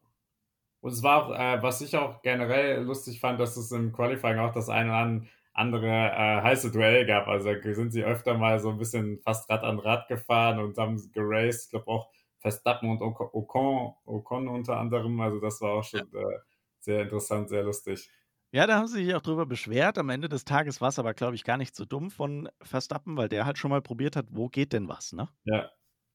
[0.82, 4.40] Und es war auch äh, was ich auch generell lustig fand, dass es im Qualifying
[4.40, 7.28] auch das eine an andere, äh, heiße Duell gab.
[7.28, 10.98] Also, sind sie öfter mal so 'n bisschen fast Rad an Rad gefahren und haben
[11.14, 11.66] geraced.
[11.66, 15.20] Ich glaube auch Verstappen und Oco Ocon Ocon unter anderem.
[15.22, 16.40] Also, das war auch schon, äh,
[16.80, 18.12] sehr interessant, sehr lustig.
[18.52, 19.98] Ja, da haben sie sich auch drüber beschwert.
[19.98, 23.28] Am Ende des Tages war's aber, glaube ich, gar nicht so dumm von Verstappen, weil
[23.30, 25.28] der halt schon mal probiert hat, wo geht denn was, ne?
[25.44, 25.70] Ja,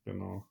[0.05, 0.47] genau.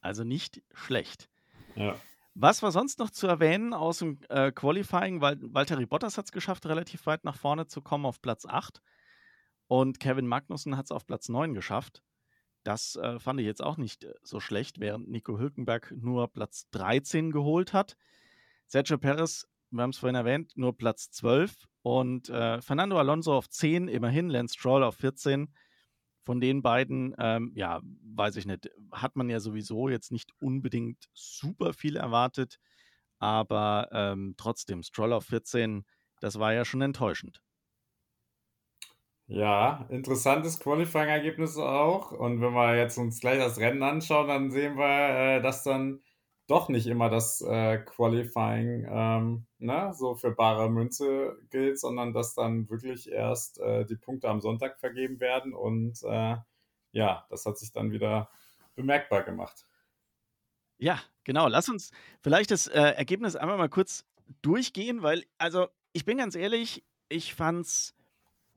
[0.00, 1.30] Also nicht schlecht.
[1.74, 1.96] Ja.
[2.34, 5.22] Was war sonst noch zu erwähnen aus'm, äh, Qualifying?
[5.22, 8.82] Wal Valtteri Bottas hat's geschafft, relativ weit nach vorne zu kommen auf Platz 8
[9.68, 12.02] und Kevin Magnussen hat's auf Platz 9 geschafft.
[12.62, 16.68] Das, äh, fand ich jetzt auch nicht, äh, so schlecht, während Nico Hülkenberg nur Platz
[16.72, 17.96] 13 geholt hat.
[18.66, 23.88] Sergio Perez, wir haben's vorhin erwähnt, nur Platz 12 und, äh, Fernando Alonso auf 10,
[23.88, 25.54] immerhin, Lance Stroll auf 14.
[26.24, 31.06] Von den beiden, ähm, ja, weiß ich nicht, hat man ja sowieso jetzt nicht unbedingt
[31.14, 32.58] super viel erwartet,
[33.20, 35.84] aber, ähm, trotzdem, Stroll auf 14,
[36.20, 37.42] das war ja schon enttäuschend.
[39.28, 42.12] Ja, interessantes Qualifying-Ergebnis auch.
[42.12, 46.00] Und wenn wir jetzt uns gleich das Rennen anschauen, dann sehen wir, äh, dass dann
[46.46, 52.34] doch nicht immer das, äh, Qualifying, ähm, ne, so für bare Münze gilt, sondern dass
[52.34, 56.36] dann wirklich erst, äh, die Punkte am Sonntag vergeben werden und, äh,
[56.92, 58.30] ja, das hat sich dann wieder
[58.74, 59.66] bemerkbar gemacht.
[60.78, 61.48] Ja, genau.
[61.48, 61.90] Lass uns
[62.22, 64.04] vielleicht das, äh, Ergebnis einmal mal kurz
[64.42, 67.94] durchgehen, weil also, ich bin ganz ehrlich, ich fand's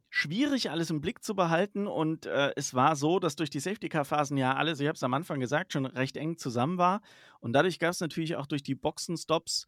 [0.10, 4.38] schwierig, alles im Blick zu behalten und, äh, es war so, dass durch die Safety-Car-Phasen
[4.38, 7.02] ja alles, ich habe es am Anfang gesagt, schon recht eng zusammen war
[7.40, 9.68] und dadurch gab's natürlich auch durch die Boxenstops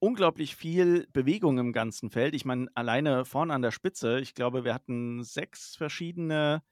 [0.00, 2.34] unglaublich viel Bewegung im ganzen Feld.
[2.34, 6.62] Ich meine, alleine vorne an der Spitze, ich glaube, wir hatten 6 verschiedene,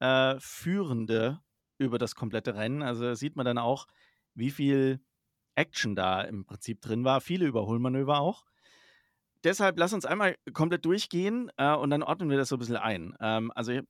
[0.00, 1.40] äh, Führende
[1.78, 2.82] über das komplette Rennen.
[2.82, 3.86] Also, sieht man dann auch,
[4.34, 5.00] wie viel
[5.56, 8.46] Action da im Prinzip drin war, viele Überholmanöver auch.
[9.44, 12.76] Deshalb lass uns einmal komplett durchgehen, äh, und dann ordnen wir das so 'n bisschen
[12.76, 13.14] ein.
[13.20, 13.82] Ähm, also, ich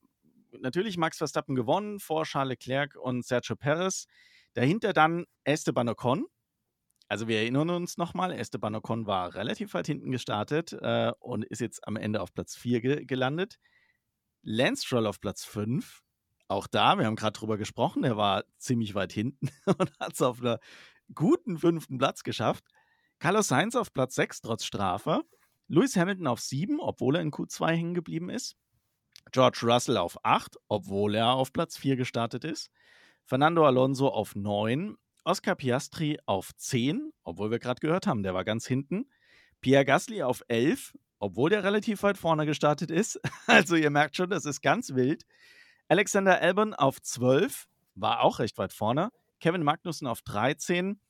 [0.60, 4.06] natürlich Max Verstappen gewonnen vor Charles Leclerc und Sergio Perez.
[4.54, 6.26] Dahinter dann Esteban Ocon.
[7.08, 11.44] Also, wir erinnern uns noch mal, Esteban Ocon war relativ weit hinten gestartet, äh, und
[11.46, 13.58] ist jetzt am Ende auf Platz 4 ge gelandet.
[14.42, 16.02] Lance Stroll auf Platz 5.
[16.48, 20.40] Auch da, wir haben grad drüber gesprochen, der war ziemlich weit hinten und hat's auf
[20.42, 20.60] 'ner
[21.14, 21.98] guten 5.
[21.98, 22.64] Platz geschafft.
[23.20, 25.22] Carlos Sainz auf Platz 6 trotz Strafe.
[25.70, 28.56] Lewis Hamilton auf 7, obwohl er in Q2 hängen geblieben ist.
[29.30, 32.72] George Russell auf 8, obwohl er auf Platz 4 gestartet ist.
[33.24, 34.96] Fernando Alonso auf 9.
[35.22, 39.08] Oscar Piastri auf 10, obwohl wir grad gehört haben, der war ganz hinten.
[39.60, 43.20] Pierre Gasly auf 11, obwohl der relativ weit vorne gestartet ist.
[43.46, 45.24] Also, ihr merkt schon, das ist ganz wild.
[45.86, 49.12] Alexander Albon auf 12, war auch recht weit vorne.
[49.38, 51.00] Kevin Magnussen auf 13,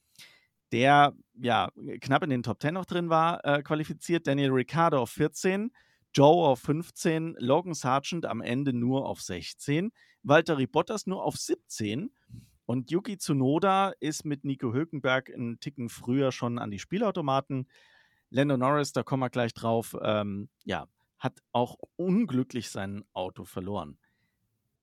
[0.73, 4.27] der, ja, knapp in den Top 10 noch drin war, äh, qualifiziert.
[4.27, 5.73] Daniel Ricciardo auf 14,
[6.15, 12.11] Joe auf 15, Logan Sargeant am Ende nur auf 16, Valtteri Bottas nur auf 17
[12.67, 17.67] und Yuki Tsunoda ist mit Nico Hülkenberg 'n Ticken früher schon an die Spielautomaten.
[18.31, 20.87] Lando Norris, da kommen wir gleich drauf, ähm, ja,
[21.19, 23.99] hat auch unglücklich sein Auto verloren.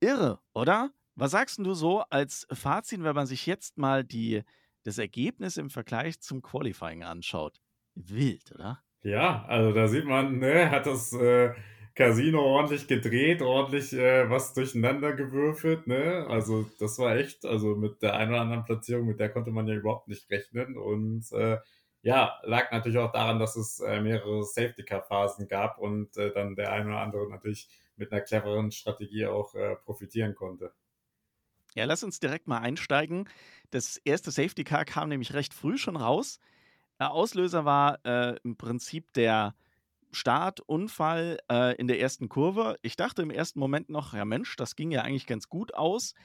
[0.01, 0.91] Irre, oder?
[1.15, 4.43] Was sagst du so als Fazit, wenn man sich jetzt mal die
[4.87, 7.61] das Ergebnis im Vergleich zum Qualifying anschaut?
[7.95, 8.83] Wild, oder?
[9.03, 11.53] Ja, also, da sieht man, ne, hat das, äh,
[11.93, 16.27] Casino ordentlich gedreht, ordentlich äh, was durcheinander gewürfelt, ne?
[16.29, 19.67] Also das war echt, also mit der einen oder anderen Platzierung, mit der konnte man
[19.67, 20.77] ja überhaupt nicht rechnen.
[20.77, 21.57] Und äh,
[22.03, 26.71] ja, lag natürlich auch daran, dass es äh, mehrere Safety-Car-Phasen gab und äh, dann der
[26.71, 30.73] eine oder andere natürlich mit einer cleveren Strategie auch äh, profitieren konnte.
[31.77, 33.29] Ja, lass uns direkt mal einsteigen.
[33.69, 36.39] Das erste Safety Car kam nämlich recht früh schon raus.
[36.99, 39.53] Der Auslöser war äh, im Prinzip der
[40.11, 42.79] Startunfall äh, in der ersten Kurve.
[42.81, 46.15] Ich dachte im ersten Moment noch, ja Mensch, das ging ja eigentlich ganz gut aus.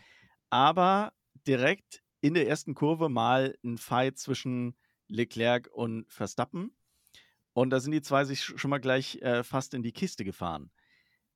[0.49, 1.13] Aber
[1.47, 4.75] direkt in der ersten Kurve mal ein Fight zwischen
[5.09, 6.75] Leclerc und Verstappen.
[7.53, 10.71] Und da sind die zwei sich schon mal gleich äh, fast in die Kiste gefahren.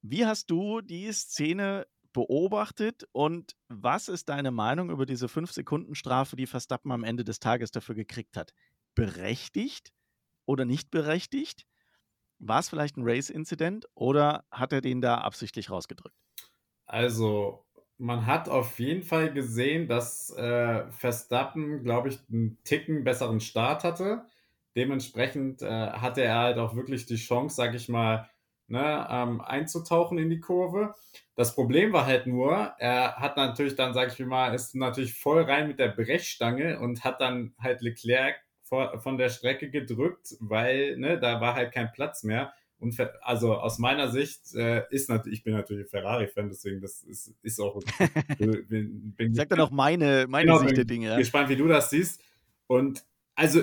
[0.00, 6.46] Wie hast du die Szene beobachtet und was ist deine Meinung über diese 5-Sekunden-Strafe, die
[6.46, 8.54] Verstappen am Ende des Tages dafür gekriegt hat?
[8.94, 9.92] Berechtigt
[10.46, 11.66] oder nicht berechtigt?
[12.38, 16.16] War es vielleicht ein Race-Incident oder hat er den da absichtlich rausgedrückt?
[16.86, 17.64] Also,
[17.98, 23.84] man hat auf jeden Fall gesehen, dass äh, Verstappen, glaube ich, einen Ticken besseren Start
[23.84, 24.26] hatte.
[24.76, 28.28] Dementsprechend äh, hatte er halt auch wirklich die Chance, sag ich mal,
[28.68, 30.94] ne, ähm, einzutauchen in die Kurve.
[31.34, 35.42] Das Problem war halt nur, er hat natürlich dann, sag ich mal, ist natürlich voll
[35.42, 40.96] rein mit der Brechstange und hat dann halt Leclerc vor, von der Strecke gedrückt, weil
[40.96, 42.52] ne, da war halt kein Platz mehr.
[42.78, 47.34] Und also aus meiner Sicht äh, ist natürlich, ich bin natürlich Ferrari-Fan, deswegen das ist,
[47.42, 47.80] ist auch.
[48.38, 51.08] bin, bin Sag dann auch meine, meine genau, Sicht der Dinge.
[51.08, 51.16] Ja.
[51.16, 52.22] Gespannt, wie du das siehst.
[52.66, 53.62] Und also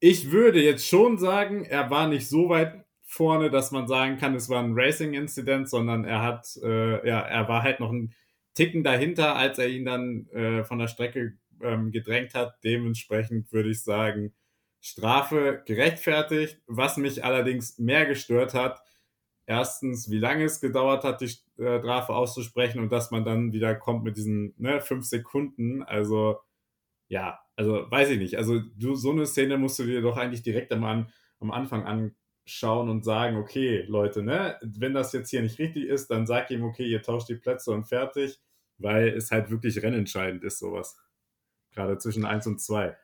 [0.00, 4.34] ich würde jetzt schon sagen, er war nicht so weit vorne, dass man sagen kann,
[4.34, 8.14] es war ein Racing-Incident, sondern er hat, äh, ja, er war halt noch ein
[8.54, 12.56] Ticken dahinter, als er ihn dann äh, von der Strecke ähm, gedrängt hat.
[12.64, 14.32] Dementsprechend würde ich sagen,
[14.80, 16.62] Strafe gerechtfertigt.
[16.66, 18.80] Was mich allerdings mehr gestört hat,
[19.44, 23.74] erstens, wie lange es gedauert hat, die äh, Strafe auszusprechen und dass man dann wieder
[23.74, 25.82] kommt mit diesen ne, fünf Sekunden.
[25.82, 26.38] Also,
[27.08, 28.38] ja, also weiß ich nicht.
[28.38, 31.08] Also, du, so eine Szene musst du dir doch eigentlich direkt am,
[31.40, 31.84] am Anfang
[32.44, 36.50] anschauen und sagen, okay, Leute, ne, wenn das jetzt hier nicht richtig ist, dann sag
[36.50, 38.40] ihm, okay, ihr tauscht die Plätze und fertig,
[38.78, 40.96] weil es halt wirklich rennentscheidend ist, sowas.
[41.72, 42.96] Gerade zwischen 1 und 2.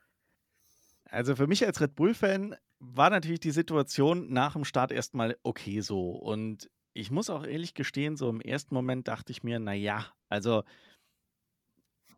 [1.04, 5.80] Also für mich als Red Bull-Fan war natürlich die Situation nach dem Start erstmal okay
[5.80, 6.10] so.
[6.10, 10.64] Und ich muss auch ehrlich gestehen, so im ersten Moment dachte ich mir, naja, also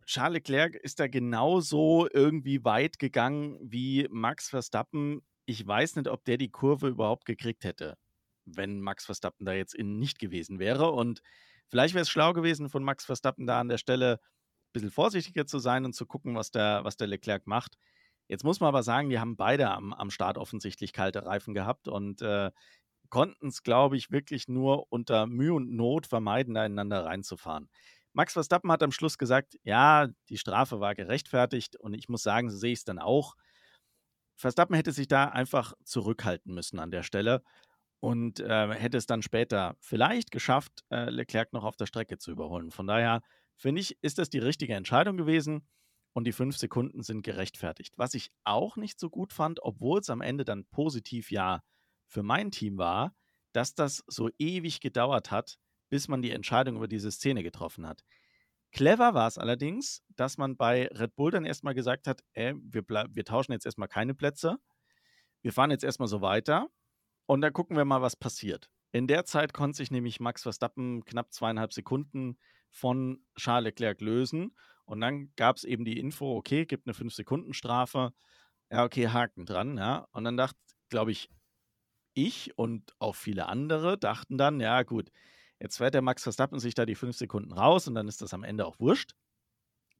[0.05, 5.21] Charles Leclerc ist da genauso irgendwie weit gegangen wie Max Verstappen.
[5.51, 7.97] Ich weiß nicht, ob der die Kurve überhaupt gekriegt hätte,
[8.45, 10.91] wenn Max Verstappen da jetzt innen nicht gewesen wäre.
[10.91, 11.21] Und
[11.67, 15.45] vielleicht wäre es schlau gewesen von Max Verstappen da an der Stelle ein bisschen vorsichtiger
[15.45, 17.75] zu sein und zu gucken, was der, was der Leclerc macht.
[18.29, 21.89] Jetzt muss man aber sagen, die haben beide am, am Start offensichtlich kalte Reifen gehabt
[21.89, 22.51] und äh,
[23.09, 27.69] konnten es, glaube ich, wirklich nur unter Mühe und Not vermeiden, da ineinander reinzufahren.
[28.13, 32.49] Max Verstappen hat am Schluss gesagt, ja, die Strafe war gerechtfertigt und ich muss sagen,
[32.49, 33.35] so sehe ich es dann auch.
[34.41, 37.43] Verstappen hätte sich da einfach zurückhalten müssen an der Stelle
[37.99, 42.31] und äh, hätte es dann später vielleicht geschafft, äh, Leclerc noch auf der Strecke zu
[42.31, 42.71] überholen.
[42.71, 43.21] Von daher
[43.55, 45.67] finde ich, ist das die richtige Entscheidung gewesen
[46.13, 47.93] und die fünf Sekunden sind gerechtfertigt.
[47.97, 51.61] Was ich auch nicht so gut fand, obwohl es am Ende dann positiv ja
[52.07, 53.15] für mein Team war,
[53.53, 55.57] dass das so ewig gedauert hat,
[55.89, 58.03] bis man die Entscheidung über diese Szene getroffen hat.
[58.71, 62.83] Clever war es allerdings, dass man bei Red Bull dann erstmal gesagt hat, ey, wir,
[62.87, 64.57] wir tauschen jetzt erstmal keine Plätze,
[65.41, 66.69] wir fahren jetzt erstmal so weiter
[67.27, 68.69] und dann gucken wir mal, was passiert.
[68.91, 72.37] In der Zeit konnte sich nämlich Max Verstappen knapp zweieinhalb Sekunden
[72.71, 74.55] von Charles Leclerc lösen
[74.85, 78.13] und dann gab es eben die Info, okay, gibt eine 5-Sekunden-Strafe.
[78.71, 80.07] Ja, okay, Haken dran, ja.
[80.11, 81.29] Und dann dachte, glaube ich,
[82.13, 85.11] ich und auch viele andere dachten dann, ja, gut,
[85.61, 88.33] jetzt fährt der Max Verstappen sich da die 5 Sekunden raus und dann ist das
[88.33, 89.13] am Ende auch wurscht.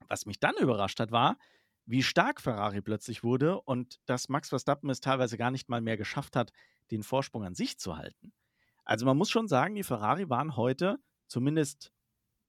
[0.07, 1.37] Was mich dann überrascht hat, war,
[1.85, 5.97] wie stark Ferrari plötzlich wurde und dass Max Verstappen es teilweise gar nicht mal mehr
[5.97, 6.51] geschafft hat,
[6.89, 8.33] den Vorsprung an sich zu halten.
[8.83, 10.97] Also man muss schon sagen, die Ferrari waren heute
[11.27, 11.91] zumindest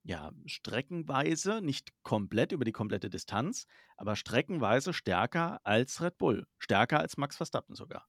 [0.03, 6.45] ja, streckenweise, nicht komplett über die komplette Distanz, aber streckenweise stärker als Red Bull.
[6.59, 8.05] Stärker als Max Verstappen sogar.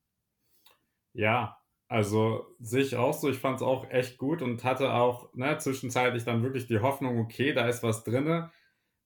[1.12, 3.28] Ja, also sehe ich auch so.
[3.28, 7.18] Ich fand es auch echt gut und hatte auch ne, zwischenzeitlich dann wirklich die Hoffnung,
[7.18, 8.48] okay, da ist was drin.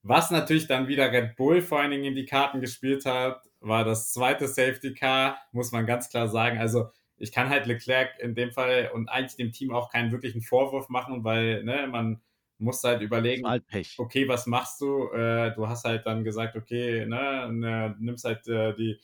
[0.01, 3.83] Was natürlich dann wieder Red Bull vor allen Dingen in die Karten gespielt hat, war
[3.83, 6.57] das zweite Safety Car, muss man ganz klar sagen.
[6.57, 10.41] Also ich kann halt Leclerc in dem Fall und eigentlich dem Team auch keinen wirklichen
[10.41, 12.21] Vorwurf machen, weil ne, man
[12.57, 13.63] musst halt überlegen, halt
[13.97, 15.09] okay, was machst du?
[15.11, 18.99] Äh, du hast halt dann gesagt, okay, ne, ne nimmst halt äh, die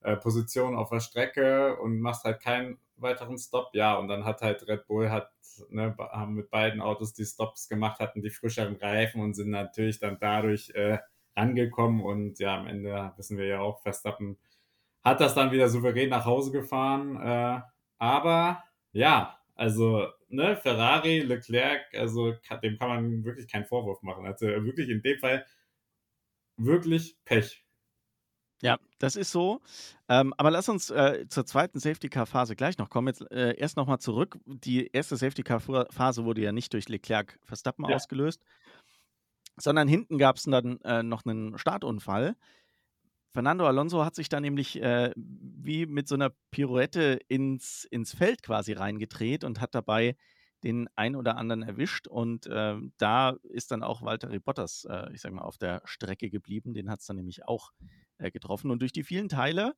[0.00, 3.70] äh, Position auf der Strecke und machst halt keinen weiteren Stop.
[3.74, 5.30] Ja, und dann hat halt Red Bull hat,
[5.70, 10.00] ne, haben mit beiden Autos die Stops gemacht, hatten die frischeren Reifen und sind natürlich
[10.00, 10.98] dann dadurch äh,
[11.34, 12.02] angekommen.
[12.02, 14.38] Und ja, am Ende wissen wir ja auch, Verstappen
[15.02, 17.16] hat das dann wieder souverän nach Hause gefahren.
[17.20, 17.60] Äh,
[17.98, 24.26] aber ja, also ne, Ferrari, Leclerc, also dem kann man wirklich keinen Vorwurf machen.
[24.26, 25.46] Also wirklich in dem Fall
[26.56, 27.64] wirklich Pech.
[28.62, 29.60] Ja, das ist so.
[30.08, 33.08] Ähm, aber lass uns äh, zur zweiten Safety-Car-Phase gleich noch kommen.
[33.08, 34.38] Jetzt äh, erst nochmal zurück.
[34.44, 37.96] Die erste Safety-Car-Phase wurde ja nicht durch Leclerc Verstappen ja.
[37.96, 38.42] ausgelöst,
[39.56, 42.36] sondern hinten gab es dann äh, noch einen Startunfall.
[43.32, 48.42] Fernando Alonso hat sich da nämlich äh, wie mit so einer Pirouette ins, ins Feld
[48.42, 50.16] quasi reingedreht und hat dabei
[50.64, 52.08] den ein oder anderen erwischt.
[52.08, 56.28] Und äh, da ist dann auch Walter Bottas, äh, ich sag mal, auf der Strecke
[56.28, 56.74] geblieben.
[56.74, 57.70] Den hat es dann nämlich auch
[58.20, 58.70] äh, getroffen.
[58.70, 59.74] Und durch die vielen Teile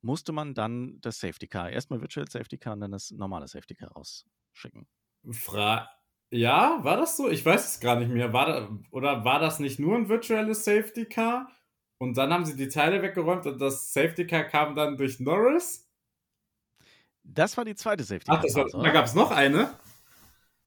[0.00, 3.74] musste man dann das Safety Car, erstmal Virtual Safety Car und dann das normale Safety
[3.74, 4.86] Car rausschicken.
[5.30, 5.88] Fra
[6.30, 7.30] ja, war das so?
[7.30, 8.32] Ich weiß es gar nicht mehr.
[8.32, 11.50] War da, oder war das nicht nur ein virtuelles Safety Car?
[11.98, 15.88] Und dann haben sie die Teile weggeräumt und das Safety Car kam dann durch Norris?
[17.24, 18.44] Das war die zweite Safety Car.
[18.46, 19.74] Ach, war, da gab es noch eine?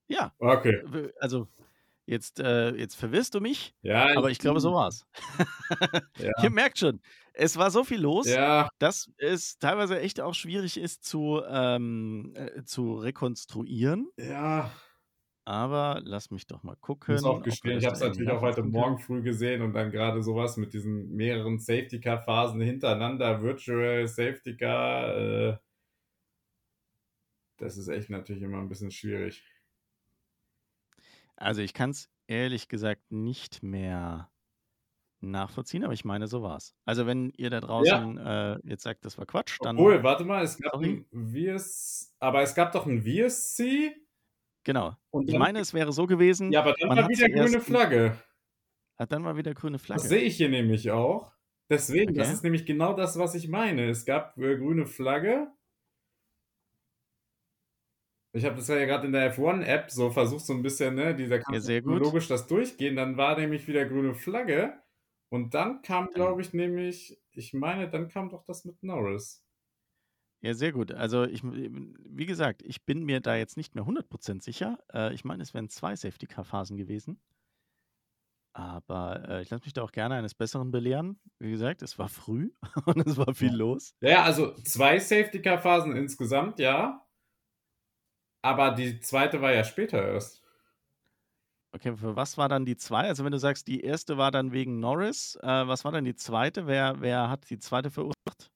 [0.08, 0.34] Ja.
[0.40, 0.84] Okay.
[1.20, 1.48] Also,
[2.12, 5.08] jetzt, äh, jetzt verwirrst du mich, ja, aber ich glaube, so war's.
[6.20, 6.32] ja.
[6.44, 7.02] Ihr merkt schon,
[7.34, 8.70] es war so viel los, ja.
[8.78, 14.10] dass es teilweise echt auch schwierig ist zu, ähm, äh, zu rekonstruieren.
[14.18, 14.72] Ja.
[15.44, 17.24] Aber lass mich doch mal gucken.
[17.26, 20.56] Auch gestehen, ich habe es natürlich auch heute Morgen früh gesehen und dann gerade sowas
[20.58, 25.18] mit diesen mehreren Safety Car Phasen hintereinander, Virtual Safety Car.
[25.18, 25.58] Äh,
[27.58, 29.44] das ist echt natürlich immer ein bisschen schwierig.
[31.42, 34.32] Also ich kann es ehrlich gesagt nicht mehr
[35.20, 36.74] nachvollziehen, aber ich meine, so war es.
[36.86, 38.54] Also wenn ihr da draußen ja.
[38.54, 39.78] äh, jetzt sagt, das war Quatsch, dann.
[39.78, 41.06] Obwohl, warte mal, es gab sorry.
[41.14, 43.96] ein VS, aber es gab doch ein VSC
[44.64, 44.96] Genau.
[45.10, 46.52] Und ich meine, es wäre so gewesen.
[46.52, 48.18] Ja, aber dann war wieder grüne Flagge.
[48.98, 50.02] Hat dann mal wieder grüne Flagge.
[50.02, 51.32] Das sehe ich hier nämlich auch.
[51.70, 52.20] Deswegen, okay.
[52.20, 53.90] das ist nämlich genau das, was ich meine.
[53.90, 55.52] Es gab äh, grüne Flagge.
[58.34, 61.40] Ich habe das ja gerade in der F1-App so versucht, so ein bisschen, ne, dieser
[61.40, 62.96] kann ja, logisch das durchgehen.
[62.96, 64.82] Dann war nämlich wieder grüne Flagge.
[65.30, 69.44] Und dann kam, glaube ich, nämlich, ich meine, dann kam doch das mit Norris.
[70.42, 70.92] Ja, sehr gut.
[70.92, 74.80] Also ich, wie gesagt, ich bin mir da jetzt nicht mehr 100% sicher.
[74.92, 77.22] Äh, ich meine, es wären zwei Safety-Car-Phasen gewesen.
[78.54, 81.20] Aber äh, ich lasse mich da auch gerne eines Besseren belehren.
[81.40, 82.52] Wie gesagt, es war früh
[82.86, 83.94] und es war viel los.
[84.02, 87.06] Ja, also zwei Safety-Car-Phasen insgesamt, ja.
[88.42, 90.42] Aber die zweite war ja später erst.
[91.74, 93.08] Okay, für was war dann die zweite?
[93.08, 96.16] Also wenn du sagst, die erste war dann wegen Norris, äh, was war dann die
[96.16, 96.68] zweite?
[96.68, 98.52] Wer, wer hat die zweite verursacht?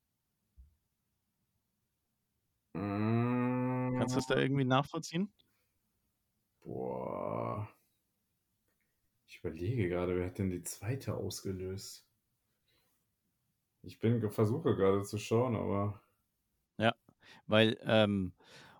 [2.73, 5.31] Kannst du das da irgendwie nachvollziehen?
[6.61, 7.69] Boah.
[9.27, 12.05] Ich überlege gerade, wer hat denn die zweite ausgelöst?
[13.83, 16.01] Ich bin versuche gerade zu schauen, aber.
[16.77, 16.95] Ja,
[17.47, 18.33] weil, ähm,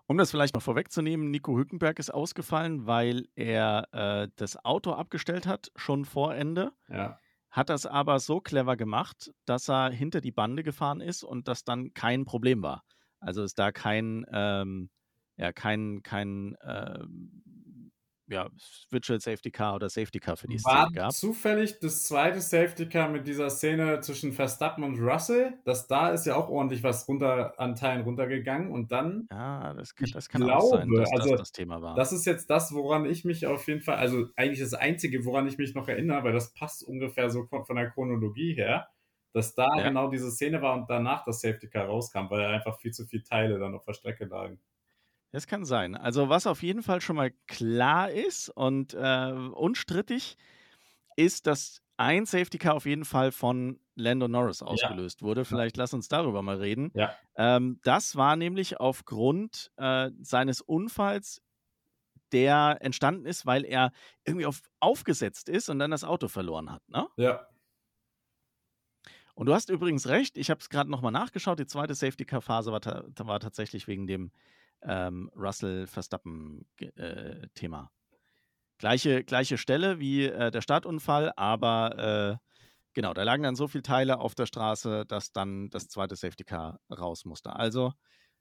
[0.06, 5.46] um das vielleicht noch vorwegzunehmen, Nico Hülkenberg ist ausgefallen, weil er äh, das Auto abgestellt
[5.46, 6.72] hat, schon vor Ende.
[6.88, 7.18] Ja.
[7.50, 11.64] Hat das aber so clever gemacht, dass er hinter die Bande gefahren ist und das
[11.64, 12.84] dann kein Problem war.
[13.18, 14.90] Also ist da kein, ähm,
[15.36, 17.42] ja, kein, kein ähm,
[18.28, 18.48] ja,
[18.90, 21.12] Virtual Safety Car oder Safety Car für die War Szene gab.
[21.12, 25.54] zufällig das zweite Safety Car mit dieser Szene zwischen Verstappen und Russell?
[25.64, 29.26] Das da ist ja auch ordentlich was runter an Teilen runtergegangen und dann.
[29.30, 31.94] Ja, das kann, das kann glaube, auch sein, dass also, das das Thema war.
[31.94, 35.46] Das ist jetzt das, woran ich mich auf jeden Fall, also eigentlich das Einzige, woran
[35.46, 38.88] ich mich noch erinnere, weil das passt ungefähr so von der Chronologie her
[39.36, 39.88] dass da ja.
[39.88, 43.22] genau diese Szene war und danach das Safety Car rauskam, weil einfach viel zu viele
[43.22, 44.58] Teile dann auf der Strecke lagen.
[45.36, 45.94] Das kann sein.
[45.94, 50.38] Also was auf jeden Fall schon mal klar ist und äh, unstrittig,
[51.14, 55.26] ist, dass ein Safety Car auf jeden Fall von Lando Norris ausgelöst ja.
[55.26, 55.44] wurde.
[55.44, 56.90] Vielleicht lass uns darüber mal reden.
[56.94, 57.14] Ja.
[57.36, 61.42] Ähm, das war nämlich aufgrund äh, seines Unfalls,
[62.32, 63.92] der entstanden ist, weil er
[64.24, 66.88] irgendwie auf, aufgesetzt ist und dann das Auto verloren hat.
[66.88, 67.06] Ne?
[67.18, 67.46] Ja.
[69.34, 72.80] Und du hast übrigens recht, ich habe es gerade nochmal nachgeschaut, die zweite Safety-Car-Phase war,
[72.80, 74.32] ta war, tatsächlich wegen dem
[74.82, 77.82] ähm, Russell-Verstappen-Thema.
[77.82, 77.86] Äh,
[78.78, 82.36] gleiche, gleiche Stelle wie äh, der Startunfall, aber äh,
[82.94, 86.80] genau, da lagen dann so viele Teile auf der Straße, dass dann das zweite Safety-Car
[86.90, 87.56] raus musste.
[87.56, 87.92] Also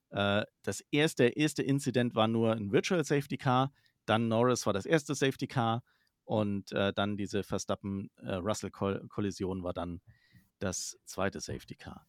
[0.09, 3.71] äh, das erste, erste Incident war nur ein Virtual Safety-Car,
[4.05, 5.83] dann Norris war das erste Safety-Car
[6.25, 10.01] und äh, dann diese Verstappen-Russell-Kollision war dann
[10.59, 12.07] das zweite Safety Car.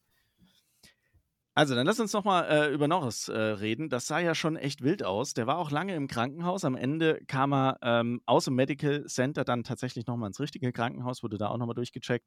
[1.58, 3.88] Also, dann lass uns noch mal, äh, über Norris, äh, reden.
[3.88, 5.32] Das sah ja schon echt wild aus.
[5.32, 6.66] Der war auch lange im Krankenhaus.
[6.66, 10.70] Am Ende kam er, ähm, aus dem Medical Center dann tatsächlich noch mal ins richtige
[10.70, 12.26] Krankenhaus, wurde da auch noch mal durchgecheckt.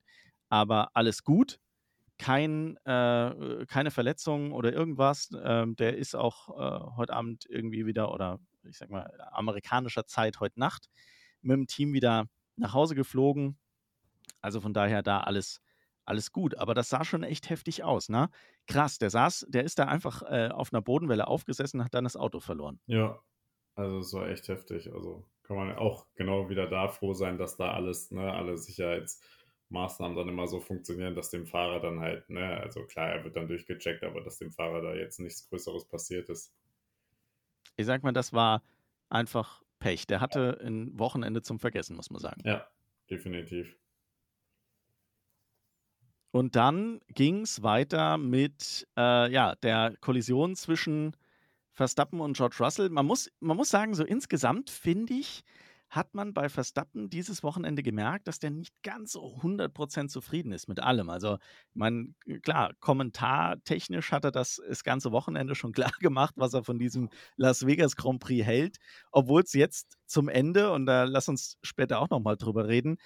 [0.50, 1.60] Aber alles gut.
[2.18, 5.30] Kein, äh, keine Verletzungen oder irgendwas.
[5.44, 10.40] Ähm, der ist auch, äh, heute Abend irgendwie wieder oder ich sage mal, amerikanischer Zeit
[10.40, 10.88] heute Nacht
[11.42, 12.28] mit dem Team wieder
[12.58, 13.60] nach Hause geflogen.
[14.42, 15.62] Also, von daher da alles
[16.10, 16.56] alles gut.
[16.58, 18.30] Aber das sah schon echt heftig aus, ne?
[18.68, 22.18] Krass, der saß der ist da einfach, äh, auf 'ner Bodenwelle aufgesessen, hat dann das
[22.18, 22.80] Auto verloren.
[22.88, 23.22] Ja,
[23.76, 24.94] also, es war echt heftig.
[24.94, 30.16] Also, kann man auch genau wieder da froh sein, dass da alles, ne, alle Sicherheitsmaßnahmen
[30.18, 33.48] dann immer so funktionieren, dass dem Fahrer dann halt, ne also klar, er wird dann
[33.50, 36.48] durchgecheckt, aber dass dem Fahrer da jetzt nichts Größeres passiert ist.
[37.78, 38.62] Ich sage mal, das war
[39.10, 40.06] einfach Pech.
[40.08, 42.44] Der hatte 'n Wochenende zum Vergessen, muss man sagen.
[42.44, 42.70] Ja,
[43.10, 43.80] definitiv.
[46.32, 51.16] Und dann ging's weiter mit, äh, ja, der Kollision zwischen
[51.74, 52.90] Verstappen und George Russell.
[52.90, 55.44] Man muss man muss sagen, so insgesamt, finde ich,
[55.90, 60.68] hat man bei Verstappen dieses Wochenende gemerkt, dass der nicht ganz so 100 zufrieden ist
[60.68, 61.10] mit allem.
[61.10, 62.14] Also, ich meine,
[62.44, 65.72] klar, kommentartechnisch hat er das das ganze Wochenende schon
[66.04, 68.78] klargemacht, was er von diesem Las Vegas Grand Prix hält,
[69.12, 72.98] obwohl's jetzt zum Ende und da lass uns später auch noch mal drüber reden,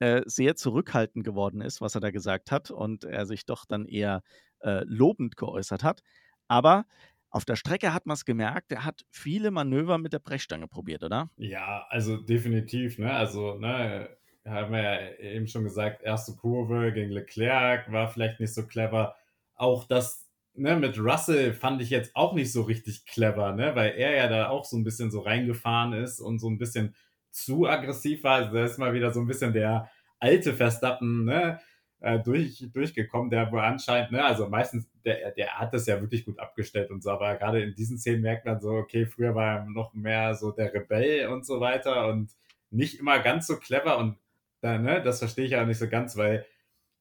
[0.00, 3.86] äh, sehr zurückhaltend geworden ist, was er da gesagt hat und er sich doch dann
[3.86, 4.22] eher,
[4.60, 6.02] äh, lobend geäußert hat.
[6.48, 6.86] Aber
[7.30, 11.30] auf der Strecke hat man's gemerkt, er hat viele Manöver mit der Brechstange probiert, oder?
[11.38, 13.12] Ja, also definitiv, ne?
[13.12, 18.52] Also, ne, haben wir ja eben schon gesagt, erste Kurve gegen Leclerc war vielleicht nicht
[18.54, 19.16] so clever.
[19.54, 23.92] Auch das, ne, mit Russell fand ich jetzt auch nicht so richtig clever, ne, weil
[23.92, 26.94] er ja da auch so 'n bisschen so reingefahren ist und so 'n bisschen
[27.32, 28.36] zu aggressiv war.
[28.36, 31.60] Also, da ist mal wieder so 'n bisschen der alte Verstappen, ne,
[32.00, 36.24] äh, durch durchgekommen, der wohl anscheinend, ne also meistens, der der hat das ja wirklich
[36.26, 39.58] gut abgestellt und so, aber grade in diesen Szenen merkt man so, okay, früher war
[39.60, 42.32] er noch mehr so der Rebell und so weiter und
[42.70, 44.16] nicht immer ganz so clever und
[44.62, 46.46] da ne, das verstehe ich auch nicht so ganz, weil,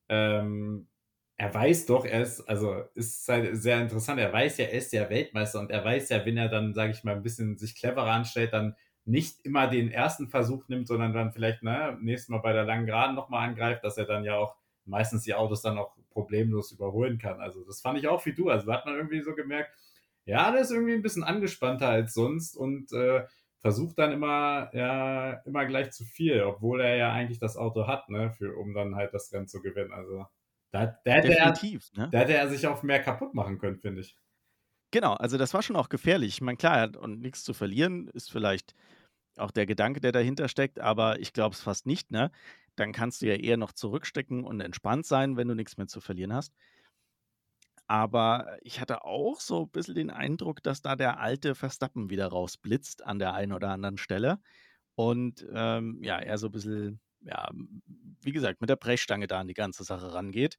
[0.09, 0.88] ähm,
[1.38, 4.19] er weiß doch, er ist also, ist halt sehr interessant.
[4.21, 6.91] Er weiß ja, er ist ja Weltmeister und er weiß ja, wenn er dann, sage
[6.93, 8.75] ich mal, 'n bisschen sich cleverer anstellt, dann
[9.05, 12.85] nicht immer den ersten Versuch nimmt, sondern dann vielleicht, ne, nächstes Mal bei der langen
[12.85, 16.71] Geraden noch mal angreift, dass er dann ja auch meistens die Autos dann auch problemlos
[16.71, 17.39] überholen kann.
[17.41, 18.49] Also, das fand ich auch wie du.
[18.49, 19.71] Also, da hat man irgendwie so gemerkt,
[20.25, 23.25] ja, der ist irgendwie 'n bisschen angespannter als sonst und, äh,
[23.61, 28.09] versucht dann immer ja, immer gleich zu viel, obwohl er ja eigentlich das Auto hat,
[28.09, 29.91] ne, für um dann halt das Rennen zu gewinnen.
[29.93, 30.25] Also,
[30.71, 31.51] da da hätte er
[31.93, 32.09] ne?
[32.11, 34.15] da hätte er sich auch mehr kaputt machen können, finde ich.
[34.93, 36.29] Genau, also das war schon auch gefährlich.
[36.35, 38.73] Ich meine, klar, er hat und nix zu verlieren ist vielleicht
[39.37, 42.31] auch der Gedanke, der dahinter steckt, aber ich glaube es fast nicht, ne?
[42.75, 46.01] Dann kannst du ja eher noch zurückstecken und entspannt sein, wenn du nix mehr zu
[46.01, 46.49] verlieren hast.
[47.91, 52.27] Aber ich hatte auch so 'n bisschen den Eindruck, dass da der alte Verstappen wieder
[52.27, 54.39] rausblitzt an der einen oder anderen Stelle
[54.95, 57.49] und, ähm, ja, er so 'n bisschen, ja,
[58.21, 60.57] wie gesagt, mit der Brechstange da an die ganze Sache rangeht.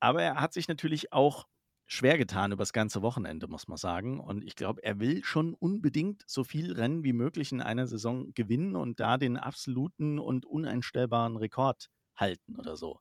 [0.00, 1.46] Aber er hat sich natürlich auch
[1.92, 4.18] schwer getan übers ganze Wochenende, muss man sagen.
[4.18, 8.32] Und ich glaube, er will schon unbedingt so viel Rennen wie möglich in einer Saison
[8.32, 13.00] gewinnen und da den absoluten und uneinstellbaren Rekord halten oder so.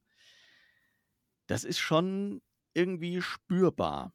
[1.48, 2.42] Das ist schon
[2.74, 4.14] irgendwie spürbar.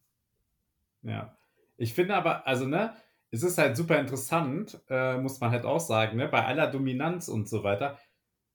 [1.02, 1.38] Ja.
[1.78, 2.94] Ich finde aber also, ne,
[3.30, 7.28] es ist halt super interessant, äh, muss man halt auch sagen, ne, bei aller Dominanz
[7.28, 7.98] und so weiter.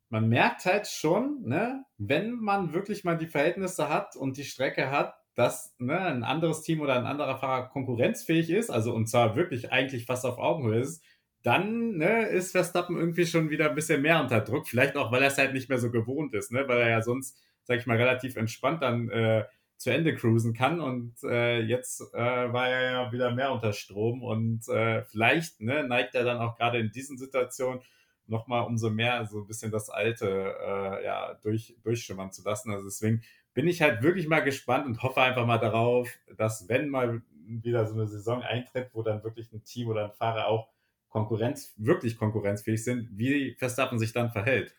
[0.09, 4.91] Man merkt halt schon, ne, wenn man wirklich mal die Verhältnisse hat und die Strecke
[4.91, 9.35] hat, dass, ne, 'n anderes Team oder 'n anderer Fahrer konkurrenzfähig ist, also und zwar
[9.35, 11.03] wirklich eigentlich fast auf Augenhöhe ist,
[11.43, 14.67] dann, ne, ist Verstappen irgendwie schon wieder 'n bisschen mehr unter Druck.
[14.67, 17.37] Vielleicht auch, weil er's halt nicht mehr so gewohnt ist, ne, weil er ja sonst,
[17.63, 19.45] sage ich mal, relativ entspannt dann, äh,
[19.77, 22.17] zu Ende cruisen kann und, äh, jetzt, äh,
[22.53, 26.57] war er ja wieder mehr unter Strom und, äh, vielleicht, ne, neigt er dann auch
[26.57, 27.81] grade in diesen Situationen
[28.27, 30.27] noch mal umso mehr so 'n bisschen das Alte,
[30.63, 32.71] äh, ja, durch durchschimmern zu lassen.
[32.71, 33.23] Also, deswegen
[33.53, 37.85] bin ich halt wirklich mal gespannt und hoffe einfach mal darauf, dass, wenn mal wieder
[37.87, 40.69] so 'ne Saison eintritt, wo dann wirklich 'n Team oder 'n Fahrer auch
[41.09, 44.75] Konkurrenz wirklich konkurrenzfähig sind, wie Verstappen sich dann verhält.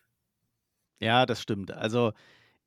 [1.01, 1.71] Ja, das stimmt.
[1.71, 2.13] Also,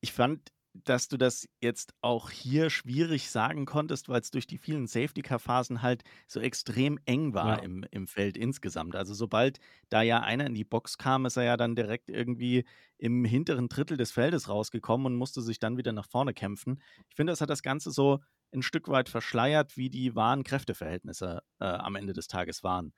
[0.01, 0.51] ich fand,
[0.83, 6.03] dass du das jetzt auch hier schwierig sagen konntest, weil's durch die vielen Safety-Car-Phasen halt
[6.27, 7.63] so extrem eng war Ja.
[7.63, 8.95] im im Feld insgesamt.
[8.95, 9.59] Also, sobald
[9.89, 12.65] da ja einer in die Box kam, ist er ja dann direkt irgendwie
[12.97, 16.81] im hinteren Drittel des Feldes rausgekommen und musste sich dann wieder nach vorne kämpfen.
[17.09, 18.19] Ich finde, das hat das Ganze so
[18.51, 22.93] 'n Stück weit verschleiert, wie die wahren Kräfteverhältnisse, äh, am Ende des Tages waren.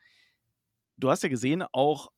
[0.97, 2.09] Du hast ja gesehen, auch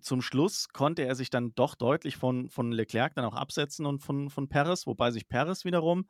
[0.00, 4.00] zum Schluss konnte er sich dann doch deutlich von von Leclerc dann auch absetzen und
[4.00, 6.08] von von Perez, wobei sich Perez wiederum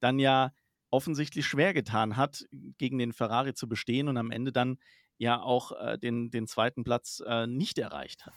[0.00, 0.52] dann ja
[0.90, 4.78] offensichtlich schwer getan hat, gegen den Ferrari zu bestehen und am Ende dann
[5.18, 8.34] ja auch äh, den, den zweiten Platz äh, nicht erreicht hat.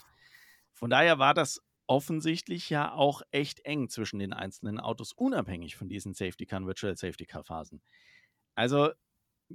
[0.73, 5.89] Von daher war das offensichtlich ja auch echt eng zwischen den einzelnen Autos, unabhängig von
[5.89, 7.81] diesen Safety Car Virtual Safety Car Phasen.
[8.55, 8.89] Also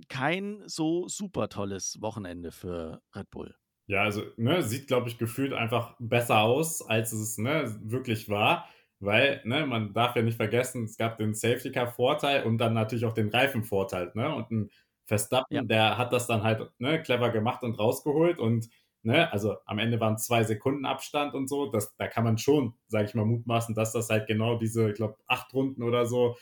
[0.08, 3.56] kein so super tolles Wochenende für Red Bull.
[3.89, 8.68] Ja, also ne, sieht, glaube ich, gefühlt einfach besser aus, als es ne, wirklich war.
[8.99, 12.74] Weil, ne, man darf ja nicht vergessen, es gab den Safety Car Vorteil und dann
[12.74, 14.34] natürlich auch den Reifenvorteil, ne?
[14.34, 14.70] Und ein
[15.05, 15.62] Verstappen, ja.
[15.62, 18.68] der hat das dann halt ne, clever gemacht und rausgeholt und
[19.03, 21.70] ne, also am Ende waren zwei Sekunden Abstand und so.
[21.70, 24.97] Das, da kann man schon, sage ich mal, mutmaßen, dass das halt genau diese, ich
[24.97, 26.37] glaube, acht Runden oder so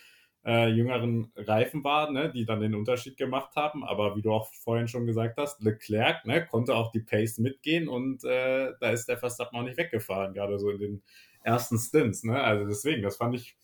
[0.45, 3.85] äh, jüngeren Reifen war, ne, die dann den Unterschied gemacht haben.
[3.85, 7.89] Aber wie du auch vorhin schon gesagt hast, Leclerc ne, konnte auch die Pace mitgehen
[7.89, 11.03] und äh, da ist der Verstappen auch nicht weggefahren, gerade so in den
[11.43, 12.25] ersten Stints.
[12.25, 12.43] Ne?
[12.43, 13.57] Also deswegen, das fand ich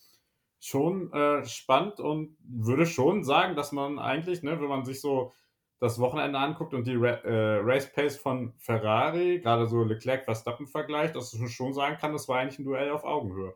[0.60, 5.32] schon äh, spannend und würde schon sagen, dass man eigentlich, ne, wenn man sich so
[5.80, 11.32] das Wochenende anguckt und die äh, Race Pace von Ferrari, gerade so Leclerc-Verstappen vergleicht, dass
[11.34, 13.54] man schon sagen kann, das war eigentlich ein Duell auf Augenhöhe.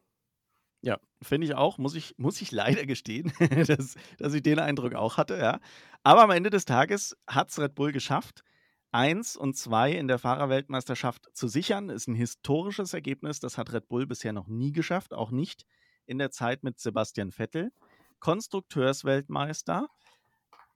[0.85, 3.33] Ja, finde ich auch, muss ich, muss ich leider gestehen,
[3.67, 5.59] dass, dass ich den Eindruck auch hatte, ja.
[6.03, 8.45] Aber am Ende des Tages hat es Red Bull geschafft,
[8.93, 11.89] eins und zwei in der Fahrerweltmeisterschaft zu sichern.
[11.89, 15.65] Ist ein historisches Ergebnis, das hat Red Bull bisher noch nie geschafft, auch nicht
[16.05, 17.73] in der Zeit mit Sebastian Vettel.
[18.21, 19.89] Konstrukteursweltmeister,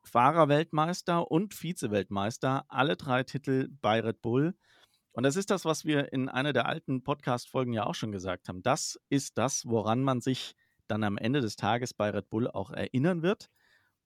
[0.05, 4.55] Fahrerweltmeister und Vizeweltmeister, alle drei Titel bei Red Bull.
[5.13, 8.49] Und das ist das, was wir in einer der alten Podcast-Folgen ja auch schon gesagt
[8.49, 8.63] haben.
[8.63, 10.55] Das ist das, woran man sich
[10.87, 13.49] dann am Ende des Tages bei Red Bull auch erinnern wird.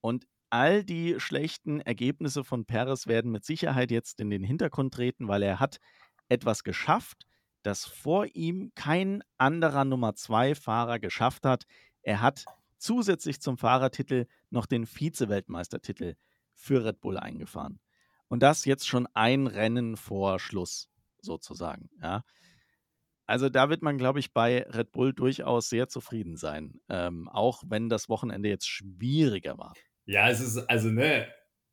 [0.01, 5.27] Und all die schlechten Ergebnisse von Perez werden mit Sicherheit jetzt in den Hintergrund treten,
[5.27, 5.79] weil er hat
[6.29, 7.25] etwas geschafft,
[7.63, 11.63] das vor ihm kein anderer Nummer 2 Fahrer geschafft hat.
[12.01, 12.45] Er hat
[12.77, 16.15] zusätzlich zum Fahrertitel noch den Vize-Weltmeistertitel
[16.53, 17.79] für Red Bull eingefahren.
[18.27, 20.89] Und das jetzt schon ein Rennen vor Schluss
[21.23, 21.89] sozusagen.
[22.01, 22.23] Ja.
[23.25, 27.63] Also da wird man, glaube ich, bei Red Bull durchaus sehr zufrieden sein, ähm, auch
[27.67, 29.73] wenn das Wochenende jetzt schwieriger war.
[30.05, 31.27] Ja, es ist, also, ne,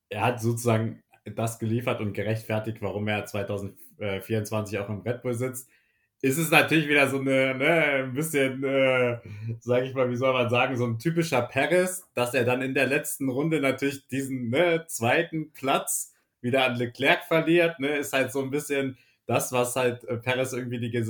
[0.09, 5.69] er hat sozusagen das geliefert und gerechtfertigt, warum er 2024 auch im Red Bull sitzt.
[6.23, 7.71] Ist es natürlich wieder so eine, ne,
[8.05, 9.19] ein bisschen, äh,
[9.61, 12.75] sag ich mal, wie soll man sagen, so ein typischer Paris, dass er dann in
[12.75, 18.33] der letzten Runde natürlich diesen ne, zweiten Platz wieder an Leclerc verliert, ne, ist halt
[18.33, 21.09] so ein bisschen, das, was halt äh, Perez irgendwie die ges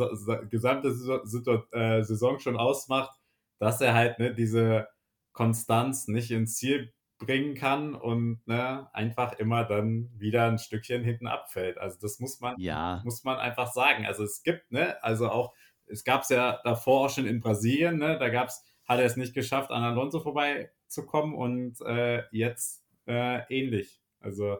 [0.50, 3.18] gesamte Saison, äh, Saison schon ausmacht,
[3.58, 4.88] dass er halt ne, diese
[5.32, 11.26] Konstanz nicht ins Ziel bringen kann und ne, einfach immer dann wieder ein Stückchen hinten
[11.26, 11.78] abfällt.
[11.78, 13.02] Also das muss man, ja.
[13.04, 14.06] muss man einfach sagen.
[14.06, 15.54] Also es gibt, ne, also auch,
[15.86, 19.16] es gab es ja davor auch schon in Brasilien, ne, da gab's, hat er es
[19.16, 24.00] nicht geschafft, an Alonso vorbeizukommen und äh, jetzt äh, ähnlich.
[24.20, 24.58] Also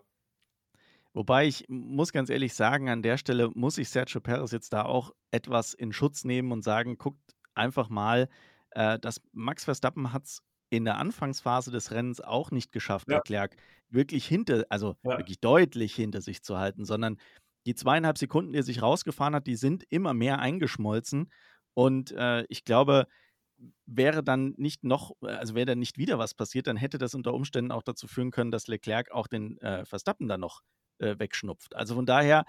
[1.13, 4.85] Wobei ich muss ganz ehrlich sagen, an der Stelle muss ich Sergio Perez jetzt da
[4.85, 8.29] auch etwas in Schutz nehmen und sagen, guckt einfach mal,
[8.71, 13.17] äh, dass Max Verstappen hat es in der Anfangsphase des Rennens auch nicht geschafft, ja.
[13.17, 13.57] Leclerc
[13.89, 15.19] wirklich hinter, also ja.
[15.19, 17.19] wirklich deutlich hinter sich zu halten, sondern
[17.67, 21.31] die zweieinhalb Sekunden, die er sich rausgefahren hat, die sind immer mehr eingeschmolzen.
[21.75, 23.07] Und äh, ich glaube,
[23.85, 27.35] wäre dann nicht noch, also wäre dann nicht wieder was passiert, dann hätte das unter
[27.35, 30.63] Umständen auch dazu führen können, dass Leclerc auch den äh, Verstappen dann noch
[31.01, 31.75] äh, wegschnupft.
[31.77, 32.45] Also von daher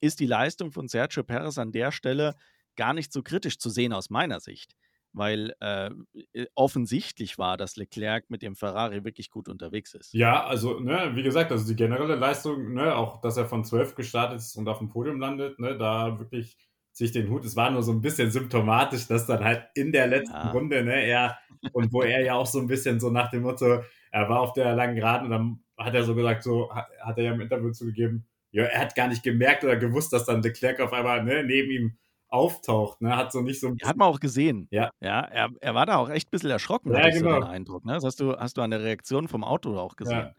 [0.00, 2.34] ist die Leistung von Sergio Perez an der Stelle
[2.76, 4.76] gar nicht so kritisch zu sehen aus meiner Sicht,
[5.12, 5.90] weil äh,
[6.32, 10.12] äh, offensichtlich war, dass Leclerc mit dem Ferrari wirklich gut unterwegs ist.
[10.12, 13.94] Ja, also ne, wie gesagt, also die generelle Leistung, ne, auch dass er von 12
[13.94, 16.58] gestartet ist und auf dem Podium landet, ne, da wirklich
[16.96, 17.44] sich den Hut.
[17.44, 20.50] Es war nur so ein bisschen symptomatisch, dass dann halt in der letzten ja.
[20.50, 21.38] Runde, ne, er
[21.72, 24.54] und wo er ja auch so ein bisschen so nach dem Motto, er war auf
[24.54, 27.70] der langen Geraden und dann hat er so gesagt, so hat, er ja im Interview
[27.70, 31.44] zugegeben, ja, er hat gar nicht gemerkt oder gewusst, dass dann Leclerc auf einmal ne,
[31.44, 33.14] neben ihm auftaucht, ne?
[33.14, 33.76] Hat so nicht so.
[33.84, 34.66] Hat man auch gesehen.
[34.70, 34.90] Ja.
[35.00, 37.34] Ja, er, er war da auch echt ein bisschen erschrocken, ja, genau.
[37.34, 37.84] so den Eindruck.
[37.84, 37.92] Ne?
[37.92, 40.16] Das hast du, hast du an der Reaktion vom Auto auch gesehen.
[40.16, 40.34] Ja.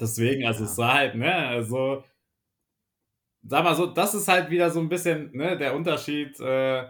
[0.00, 0.70] Deswegen, also ja.
[0.70, 2.02] es war halt, ne, also
[3.46, 6.84] sag mal so, das ist halt wieder so ein bisschen, ne, der Unterschied, äh,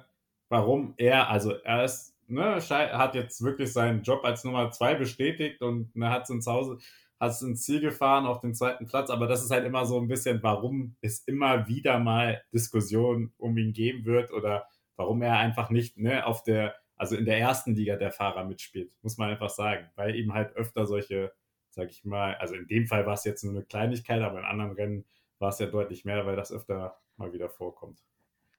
[0.48, 5.62] warum er, also er ist, ne, hat jetzt wirklich seinen Job als Nummer zwei bestätigt
[5.62, 6.78] und ne, hat es ins Hause,
[7.18, 9.98] hat es ins Ziel gefahren auf den zweiten Platz, aber das ist halt immer so
[9.98, 15.38] ein bisschen, warum es immer wieder mal Diskussionen um ihn geben wird oder warum er
[15.38, 19.30] einfach nicht ne, auf der, also in der ersten Liga der Fahrer mitspielt, muss man
[19.30, 21.32] einfach sagen, weil eben halt öfter solche,
[21.70, 24.44] sag ich mal, also in dem Fall war es jetzt nur eine Kleinigkeit, aber in
[24.44, 25.04] anderen Rennen
[25.38, 28.04] war es ja deutlich mehr, weil das öfter mal wieder vorkommt.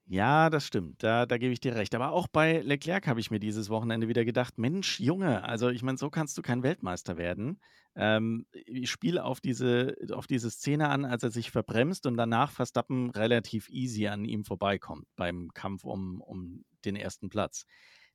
[0.08, 1.02] Ja, das stimmt.
[1.02, 1.96] Da da gebe ich dir recht.
[1.96, 5.82] Aber auch bei Leclerc habe ich mir dieses Wochenende wieder gedacht: „Mensch, Junge, also ich
[5.82, 7.60] meine, so kannst du kein Weltmeister werden.“
[7.96, 12.52] Ähm, ich spiele auf diese auf diese Szene an, als er sich verbremst und danach
[12.52, 17.66] Verstappen relativ easy an ihm vorbeikommt beim Kampf um um den ersten Platz.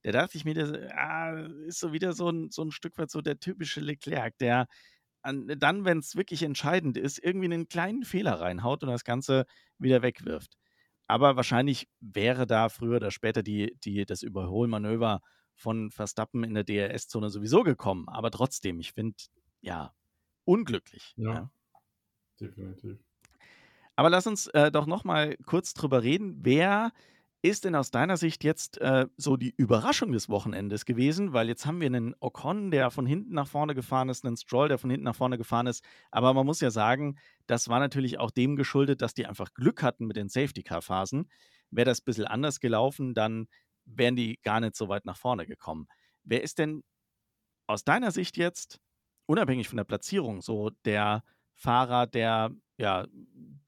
[0.03, 1.33] Da dachte ich mir, das, ah,
[1.67, 4.69] ist so wieder so ein so 'n Stück weit so der typische Leclerc, der
[5.23, 9.47] an dann, wenn es wirklich entscheidend ist, irgendwie einen kleinen Fehler reinhaut und das Ganze
[9.79, 10.57] wieder wegwirft.
[11.07, 15.21] Aber wahrscheinlich wäre da früher oder später die die das Überholmanöver
[15.55, 18.09] von Verstappen in der DRS-Zone sowieso gekommen.
[18.09, 19.17] Aber trotzdem, ich finde,
[19.61, 19.93] ja,
[20.45, 21.51] unglücklich, Ja, ja.
[22.41, 22.99] definitiv.
[23.97, 26.39] Aber lass uns, äh, doch noch mal kurz drüber reden.
[26.43, 26.93] Wer
[27.43, 31.33] ist denn aus deiner Sicht jetzt, äh, so die Überraschung des Wochenendes gewesen?
[31.33, 34.69] Weil jetzt haben wir einen Ocon, der von hinten nach vorne gefahren ist, einen Stroll,
[34.69, 35.85] der von hinten nach vorne gefahren ist.
[36.11, 39.83] Aber man muss ja sagen, das war natürlich auch dem geschuldet, dass die einfach Glück
[39.83, 41.31] hatten mit den Safety-Car-Phasen.
[41.71, 43.47] Wäre das ein bisschen anders gelaufen, dann
[43.87, 45.87] wären die gar nicht so weit nach vorne gekommen.
[46.25, 46.83] Wer ist denn
[47.67, 48.81] aus deiner Sicht jetzt,
[49.27, 51.25] unabhängig von der Platzierung, so der
[51.55, 53.07] Fahrer, der, ja,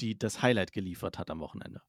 [0.00, 1.80] die das Highlight geliefert hat am Wochenende?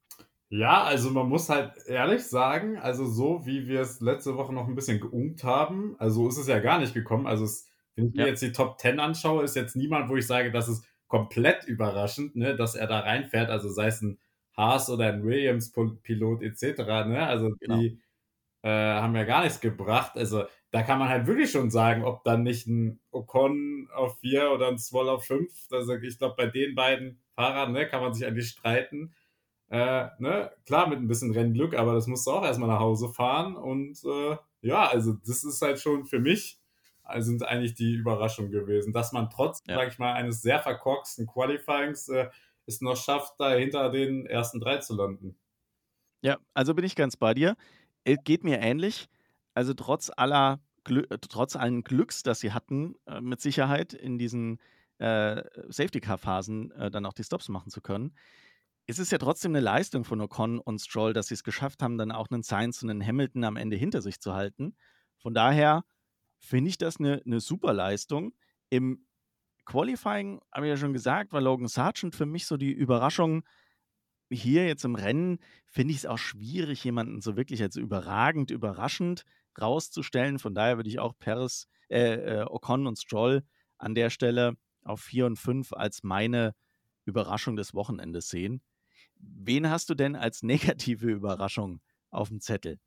[0.56, 4.68] Ja, also man muss halt ehrlich sagen, also so wie wir es letzte Woche noch
[4.68, 7.26] ein bisschen geunkt haben, also so ist es ja gar nicht gekommen.
[7.26, 10.16] Also es, wenn ich mir Ja, jetzt die Top 10 anschaue, ist jetzt niemand, wo
[10.16, 13.50] ich sage, das ist komplett überraschend, ne, dass er da reinfährt.
[13.50, 14.20] Also sei es ein
[14.56, 17.08] Haas oder ein Williams-Pilot etc.
[17.08, 17.26] Ne?
[17.26, 17.80] Also genau.
[17.80, 18.00] die
[18.62, 20.12] äh, haben ja gar nichts gebracht.
[20.18, 24.52] Also da kann man halt wirklich schon sagen, ob dann nicht ein Ocon auf 4
[24.52, 25.52] oder ein Stroll auf 5.
[25.72, 29.16] Also ich glaube, bei den beiden Fahrern ne, kann man sich eigentlich streiten.
[29.74, 30.52] Äh, ne?
[30.68, 33.56] Klar, mit ein bisschen Rennglück, aber das musst du auch erstmal nach Hause fahren.
[33.56, 36.60] Und äh, ja, also das ist halt schon für mich,
[37.02, 39.78] also sind eigentlich die Überraschung gewesen, dass man trotz, Ja.
[39.78, 42.30] sag ich mal, eines sehr verkorksten Qualifyings äh,
[42.68, 45.36] es noch schafft, da hinter den ersten drei zu landen.
[46.22, 47.56] Ja, also bin ich ganz bei dir.
[48.06, 49.08] Äh, geht mir ähnlich.
[49.56, 54.60] Also trotz aller Glü äh, trotz allen Glücks, das sie hatten, mit Sicherheit in diesen,
[55.00, 58.14] äh, Safety-Car-Phasen, äh, dann auch die Stops machen zu können,
[58.86, 61.98] ist es ja trotzdem eine Leistung von Ocon und Stroll, dass sie es geschafft haben,
[61.98, 64.76] dann auch einen Sainz und einen Hamilton am Ende hinter sich zu halten.
[65.20, 65.86] Von daher
[66.40, 68.34] finde ich das eine 'ne super Leistung.
[68.70, 69.06] Im
[69.66, 73.44] Qualifying habe ich ja schon gesagt, war Logan Sargent für mich so die Überraschung.
[74.30, 79.26] Hier jetzt im Rennen finde ich es auch schwierig, jemanden so wirklich als überragend, überraschend
[79.62, 80.40] rauszustellen.
[80.40, 83.44] Von daher würde ich auch Perez, äh, äh, Ocon und Stroll
[83.78, 86.56] an der Stelle auf 4 und 5 als meine
[87.06, 88.62] Überraschung des Wochenendes sehen.
[89.24, 92.80] Wen hast du denn als negative Überraschung auf dem Zettel?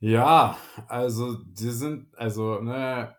[0.00, 3.16] Ja, also die sind, also, ne,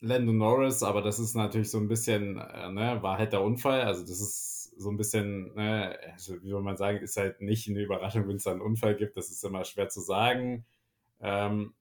[0.00, 3.82] Lando Norris, aber das ist natürlich so ein bisschen, äh, ne, war halt der Unfall.
[3.82, 7.68] Also das ist so ein bisschen, ne, also wie soll man sagen, ist halt nicht
[7.68, 9.16] eine Überraschung, wenn es da einen Unfall gibt.
[9.16, 10.66] Das ist immer schwer zu sagen.
[11.20, 11.74] Ähm,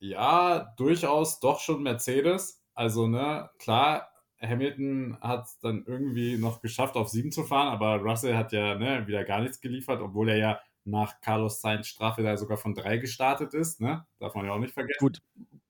[0.00, 2.62] ja, durchaus doch schon Mercedes.
[2.74, 4.10] Also, ne, klar,
[4.40, 8.76] Hamilton hat es dann irgendwie noch geschafft, auf sieben zu fahren, aber Russell hat ja
[8.76, 12.74] ne, wieder gar nichts geliefert, obwohl er ja nach Carlos Sainz Strafe da sogar von
[12.74, 13.80] drei gestartet ist.
[13.80, 14.06] Ne?
[14.18, 14.98] Darf man ja auch nicht vergessen.
[15.00, 15.22] Gut,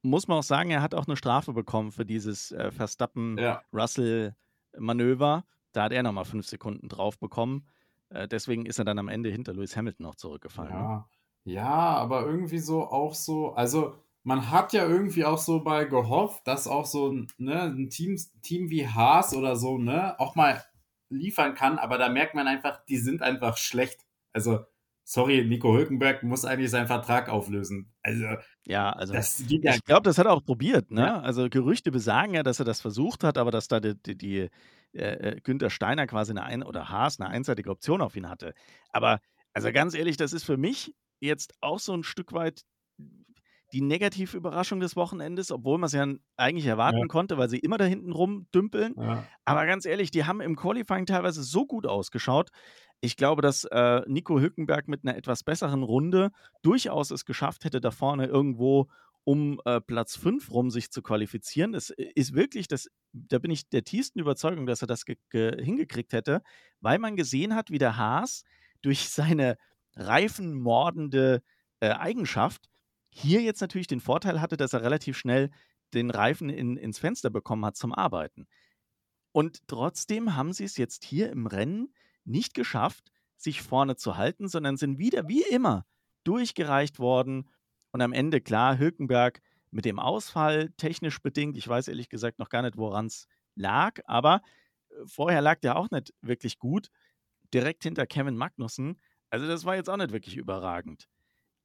[0.03, 5.45] muss man auch sagen, er hat auch eine Strafe bekommen für dieses, äh, Verstappen-Russell-Manöver.
[5.73, 7.67] Da hat er noch mal 5 Sekunden drauf bekommen.
[8.11, 10.79] Äh, deswegen ist er dann am Ende hinter Lewis Hamilton noch zurückgefallen, ne?
[10.79, 11.09] ja,
[11.45, 13.97] ja, aber irgendwie so auch so, also
[14.29, 18.71] man hat ja irgendwie auch so bei gehofft, dass auch so ne, ein Team, Team
[18.71, 20.65] wie Haas oder so, ne, auch mal
[21.11, 24.07] liefern kann, aber da merkt man einfach, die sind einfach schlecht.
[24.35, 24.67] Also,
[25.05, 27.95] sorry, Nico Hülkenberg muss eigentlich seinen Vertrag auflösen.
[28.03, 28.27] Also,
[28.67, 31.11] Ja, also, das geht ja ich glaube, das hat er auch probiert, Ja.
[31.11, 31.23] ne?
[31.23, 34.39] Also, Gerüchte besagen ja, dass er das versucht hat, aber dass da die die die,
[34.93, 38.55] äh, äh, Günther Steiner quasi 'ne ein oder Haas 'ne einseitige Option auf ihn hatte.
[38.91, 39.21] Aber,
[39.53, 42.63] also, ganz ehrlich, das ist für mich jetzt auch so 'n Stück weit
[43.73, 47.59] die negative Überraschung des Wochenendes, obwohl man's ja n eigentlich Ja, erwarten konnte, weil sie
[47.59, 48.97] immer da hinten rumdümpeln.
[48.97, 49.29] ja.
[49.45, 52.51] Aber ganz ehrlich, die haben im Qualifying teilweise so gut ausgeschaut.
[53.01, 56.31] Ich glaube, dass, äh, Nico Hülkenberg mit 'ner etwas besseren Runde
[56.63, 58.89] durchaus es geschafft hätte, da vorne irgendwo
[59.25, 61.75] um, äh, Platz 5 rum sich zu qualifizieren.
[61.75, 65.17] Es i ist wirklich das da bin ich der tiefsten Überzeugung, dass er das ge
[65.31, 66.43] ge hingekriegt hätte,
[66.81, 68.45] weil man gesehen hat, wie der Haas
[68.83, 69.57] durch seine
[69.97, 71.43] reifenmordende,
[71.81, 72.69] äh, Eigenschaft
[73.11, 75.51] hier jetzt natürlich den Vorteil hatte, dass er relativ schnell
[75.95, 78.47] den Reifen in ins Fenster bekommen hat zum Arbeiten.
[79.33, 81.93] Und trotzdem haben sie es jetzt hier im Rennen
[82.25, 85.87] nicht geschafft, sich vorne zu halten, sondern sind wieder wie immer
[86.25, 87.49] durchgereicht worden.
[87.93, 89.41] Und am Ende, klar, Hülkenberg
[89.71, 91.57] mit dem Ausfall technisch bedingt.
[91.57, 94.43] Ich weiß ehrlich gesagt noch gar nicht, woran es lag, aber
[94.91, 96.89] äh, vorher lag der auch nicht wirklich gut.
[97.55, 99.01] Direkt hinter Kevin Magnussen
[99.31, 101.09] Also, das war jetzt auch nicht wirklich überragend.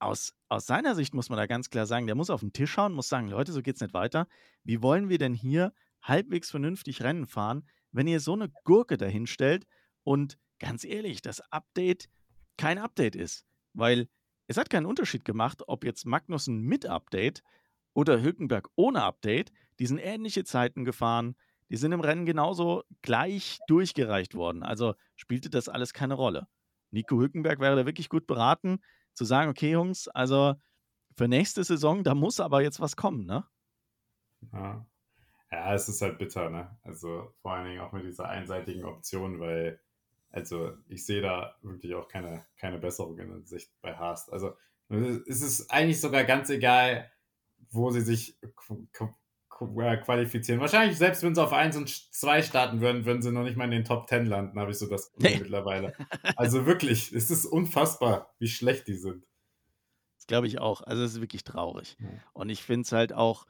[0.04, 2.72] Aus aus seiner Sicht muss man da ganz klar sagen, der muss auf den Tisch
[2.72, 4.28] schauen, muss sagen: „Leute, so geht's nicht weiter.
[4.64, 9.66] Wie wollen wir denn hier halbwegs vernünftig Rennen fahren, wenn ihr so eine Gurke dahinstellt
[10.04, 12.10] und ganz ehrlich, das Update
[12.58, 14.10] kein Update ist?“ Weil
[14.48, 17.42] es hat keinen Unterschied gemacht, ob jetzt Magnussen mit Update
[17.94, 19.52] oder Hülkenberg ohne Update.
[19.80, 21.36] Die sind ähnliche Zeiten gefahren.
[21.70, 24.64] Die sind im Rennen genauso gleich durchgereicht worden.
[24.64, 26.48] Also spielte das alles keine Rolle.
[26.92, 28.80] Nico Hülkenberg wäre da wirklich gut beraten,
[29.14, 30.56] zu sagen, okay, Jungs, also
[31.16, 33.46] für nächste Saison, da muss aber jetzt was kommen, ne?
[34.52, 34.86] Ja.
[35.52, 36.78] ja, es ist halt bitter, ne?
[36.84, 39.80] Also vor allen Dingen auch mit dieser einseitigen Option, weil,
[40.32, 44.30] also ich sehe da wirklich auch keine, keine Besserung in Sicht bei Haas.
[44.30, 44.56] Also
[44.90, 47.12] es ist eigentlich sogar ganz egal,
[47.70, 48.38] wo sie sich
[49.58, 50.60] qualifizieren.
[50.60, 53.66] Wahrscheinlich, selbst wenn sie auf 1 und 2 starten würden, würden sie noch nicht mal
[53.66, 55.40] in den Top 10 landen, habe ich so das Gefühl nee.
[55.42, 55.94] mittlerweile.
[56.36, 59.26] Also wirklich, es ist unfassbar, wie schlecht die sind.
[60.18, 60.82] Das glaube ich auch.
[60.82, 61.98] Also es ist wirklich traurig.
[62.34, 63.46] Und ich finde es halt auch,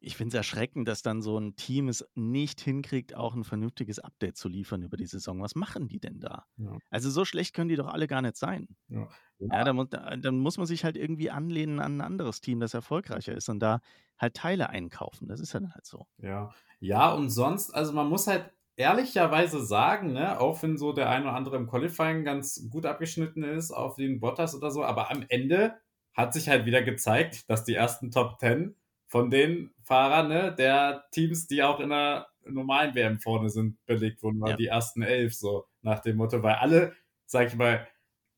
[0.00, 3.98] ich finde es erschreckend, dass dann so ein Team es nicht hinkriegt, auch ein vernünftiges
[3.98, 5.40] Update zu liefern über die Saison.
[5.40, 6.46] Was machen die denn da?
[6.56, 6.78] Ja.
[6.90, 8.68] Also so schlecht können die doch alle gar nicht sein.
[8.88, 12.60] Ja, ja dann, muss, dann muss man sich halt irgendwie anlehnen an ein anderes Team,
[12.60, 13.80] das erfolgreicher ist und da
[14.18, 15.28] halt Teile einkaufen.
[15.28, 16.06] Das ist ja dann halt so.
[16.18, 21.08] Ja, ja und sonst, also man muss halt ehrlicherweise sagen, ne, auch wenn so der
[21.08, 25.10] eine oder andere im Qualifying ganz gut abgeschnitten ist auf den Bottas oder so, aber
[25.10, 25.74] am Ende
[26.12, 28.74] hat sich halt wieder gezeigt, dass die ersten Top 10
[29.16, 34.22] von den Fahrern ne, der Teams, die auch in der normalen WM vorne sind, belegt
[34.22, 34.56] wurden, weil ja.
[34.56, 36.92] die ersten elf so nach dem Motto, weil alle,
[37.24, 37.88] sag ich mal,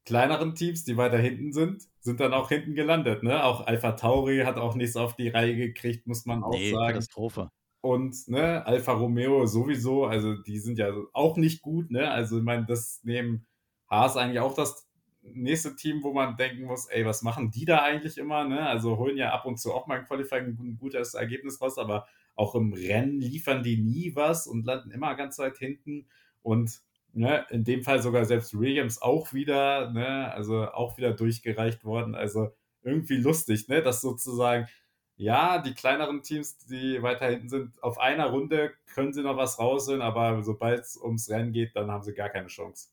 [0.05, 3.25] kleineren Teams, die weiter hinten sind, sind dann auch hinten gelandet.
[3.25, 3.43] Ne?
[3.43, 6.93] Auch Alpha Tauri hat auch nichts auf die Reihe gekriegt, muss man auch nee, sagen.
[6.93, 7.51] Katastrophe.
[7.81, 11.91] Und ne, Alfa Romeo sowieso, also die sind ja auch nicht gut.
[11.91, 12.09] Ne?
[12.09, 13.49] Also ich meine, das nehmen
[13.91, 14.88] Haas eigentlich auch das
[15.35, 18.45] nächste Team, wo man denken muss, ey, was machen die da eigentlich immer?
[18.45, 18.67] Ne?
[18.67, 22.07] Also holen ja ab und zu auch mal im Qualifying ein gutes Ergebnis raus, aber
[22.35, 26.07] auch im Rennen liefern die nie was und landen immer ganz weit hinten.
[26.43, 26.81] Und
[27.13, 32.15] ne, in dem Fall sogar selbst Williams auch wieder, ne, also auch wieder durchgereicht worden.
[32.15, 34.69] Also irgendwie lustig, ne, dass sozusagen,
[35.17, 39.59] ja, die kleineren Teams, die weiter hinten sind, auf einer Runde können sie noch was
[39.59, 42.91] rausholen, aber sobald es ums Rennen geht, dann haben sie gar keine Chance.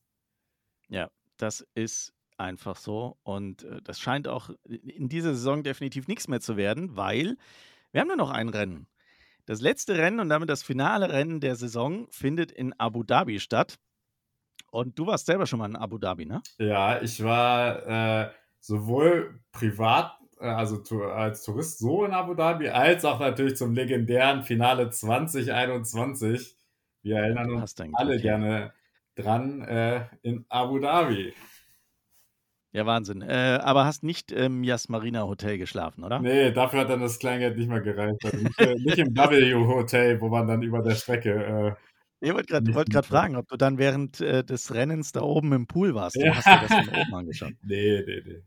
[0.90, 3.18] Ja, das ist einfach so.
[3.24, 7.38] Und äh, das scheint auch in dieser Saison definitiv nichts mehr zu werden, weil
[7.92, 8.88] wir haben nur noch ein Rennen.
[9.46, 13.78] Das letzte Rennen und damit das finale Rennen der Saison findet in Abu Dhabi statt.
[14.72, 16.42] Und du warst selber schon mal in Abu Dhabi, ne?
[16.58, 23.06] Ja, ich war äh, sowohl privat, äh, also als Tourist so in Abu Dhabi, als
[23.06, 26.58] auch natürlich zum legendären Finale 2021.
[27.04, 28.74] Wir erinnern uns alle gerne
[29.16, 31.34] dran äh, in Abu Dhabi.
[32.76, 33.22] Ja, Wahnsinn.
[33.22, 36.20] Äh, aber hast nicht im Jasmarina Hotel geschlafen, oder?
[36.20, 38.20] Nee, dafür hat dann das Kleingeld nicht mehr gereicht.
[38.26, 41.78] Also nicht, äh, nicht, im W Hotel, wo man dann über der Strecke.
[42.22, 45.54] Äh, ich wollte gerade wollt fragen, ob du dann während äh, des Rennens da oben
[45.54, 46.18] im Pool warst.
[46.18, 46.36] Ja.
[46.36, 47.54] Hast du das von oben angeschaut?
[47.64, 48.44] Nee, nee,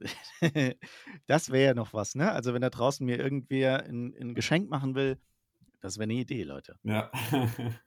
[0.00, 0.74] nee.
[1.26, 2.32] das wäre ja noch was, ne?
[2.32, 5.18] Also, wenn da draußen mir irgendwer ein, ein Geschenk machen will,
[5.82, 6.78] das wäre eine Idee, Leute.
[6.84, 7.10] Ja.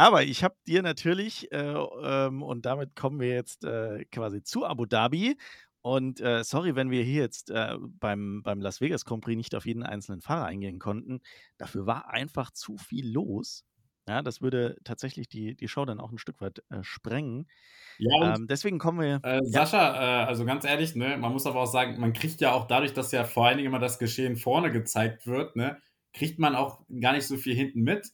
[0.00, 4.64] Aber ich habe dir natürlich, äh, ähm, und damit kommen wir jetzt äh, quasi zu
[4.64, 5.36] Abu Dhabi.
[5.82, 9.54] Und äh, sorry, wenn wir hier jetzt äh, beim, beim Las Vegas Grand Prix nicht
[9.54, 11.20] auf jeden einzelnen Fahrer eingehen konnten.
[11.58, 13.66] Dafür war einfach zu viel los.
[14.08, 17.46] Ja, das würde tatsächlich die, die Show dann auch ein Stück weit äh, sprengen.
[17.98, 19.20] Ja, ähm, deswegen kommen wir.
[19.22, 22.66] Äh, Sascha, also ganz ehrlich, ne, man muss aber auch sagen, man kriegt ja auch
[22.66, 25.76] dadurch, dass ja vor allen Dingen immer das Geschehen vorne gezeigt wird, ne,
[26.14, 28.08] kriegt man auch gar nicht so viel hinten mit.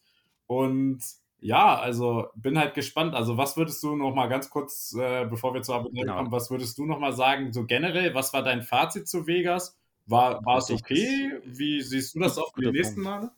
[0.48, 1.00] Und
[1.46, 3.14] ja, also bin halt gespannt.
[3.14, 6.16] Also was würdest du noch mal ganz kurz, äh, bevor wir zur Abu genau.
[6.16, 9.78] kommen, was würdest du noch mal sagen, so generell, was war dein Fazit zu Vegas?
[10.06, 11.40] War, war es okay?
[11.44, 13.30] Wie siehst du das auf die nächsten Male?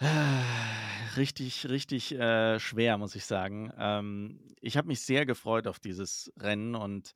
[1.16, 3.72] Richtig, richtig äh, schwer, muss ich sagen.
[3.78, 7.14] Ähm, ich habe mich sehr gefreut auf dieses Rennen und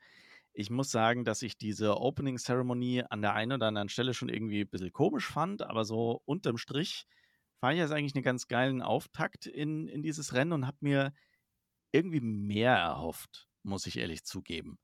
[0.52, 4.28] ich muss sagen, dass ich diese Opening Ceremony an der einen oder anderen Stelle schon
[4.28, 7.08] irgendwie ein bisschen komisch fand, aber so unterm Strich
[7.60, 11.12] fand ich das eigentlich einen ganz geilen Auftakt in, in dieses Rennen und habe mir
[11.92, 14.78] irgendwie mehr erhofft, muss ich ehrlich zugeben.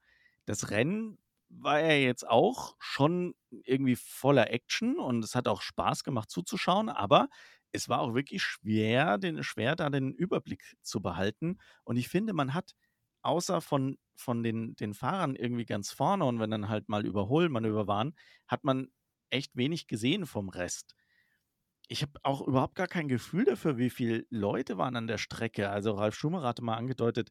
[0.47, 1.19] Das Rennen
[1.49, 6.89] war ja jetzt auch schon irgendwie voller Action und es hat auch Spaß gemacht zuzuschauen,
[6.89, 7.29] aber
[7.73, 11.59] es war auch wirklich schwer, den, schwer da den Überblick zu behalten.
[11.85, 12.75] Und ich finde, man hat
[13.23, 17.87] außer von, von den, den Fahrern irgendwie ganz vorne und wenn dann halt mal Überholmanöver
[17.87, 18.15] waren,
[18.47, 18.89] hat man
[19.31, 20.95] echt wenig gesehen vom Rest
[21.89, 25.71] ich habe auch überhaupt gar kein Gefühl dafür, wie viele Leute waren an der Strecke.
[25.71, 27.31] Also Ralf Schumacher hatte mal angedeutet,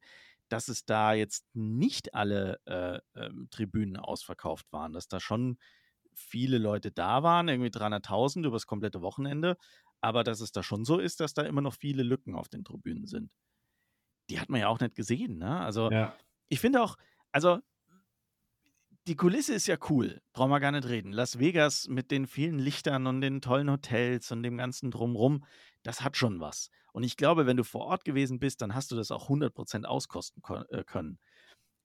[0.49, 5.57] dass es da jetzt nicht alle äh, ähm, Tribünen ausverkauft waren, dass da schon
[6.15, 9.57] viele Leute da waren, irgendwie 300.000 übers komplette Wochenende,
[10.01, 12.63] aber dass es da schon so ist, dass da immer noch viele Lücken auf den
[12.63, 13.31] Tribünen sind.
[14.29, 15.59] Die hat man ja auch nicht gesehen, ne?
[15.61, 16.17] Also Ja.
[16.49, 16.97] ich finde auch,
[17.31, 17.59] also
[19.07, 21.11] die Kulisse ist ja cool, brauchen wir gar nicht reden.
[21.11, 25.43] Las Vegas mit den vielen Lichtern und den tollen Hotels und dem ganzen Drumrum,
[25.83, 26.69] das hat schon was.
[26.93, 29.85] Und ich glaube, wenn du vor Ort gewesen bist, dann hast du das auch 100%
[29.87, 31.19] auskosten ko- äh, können.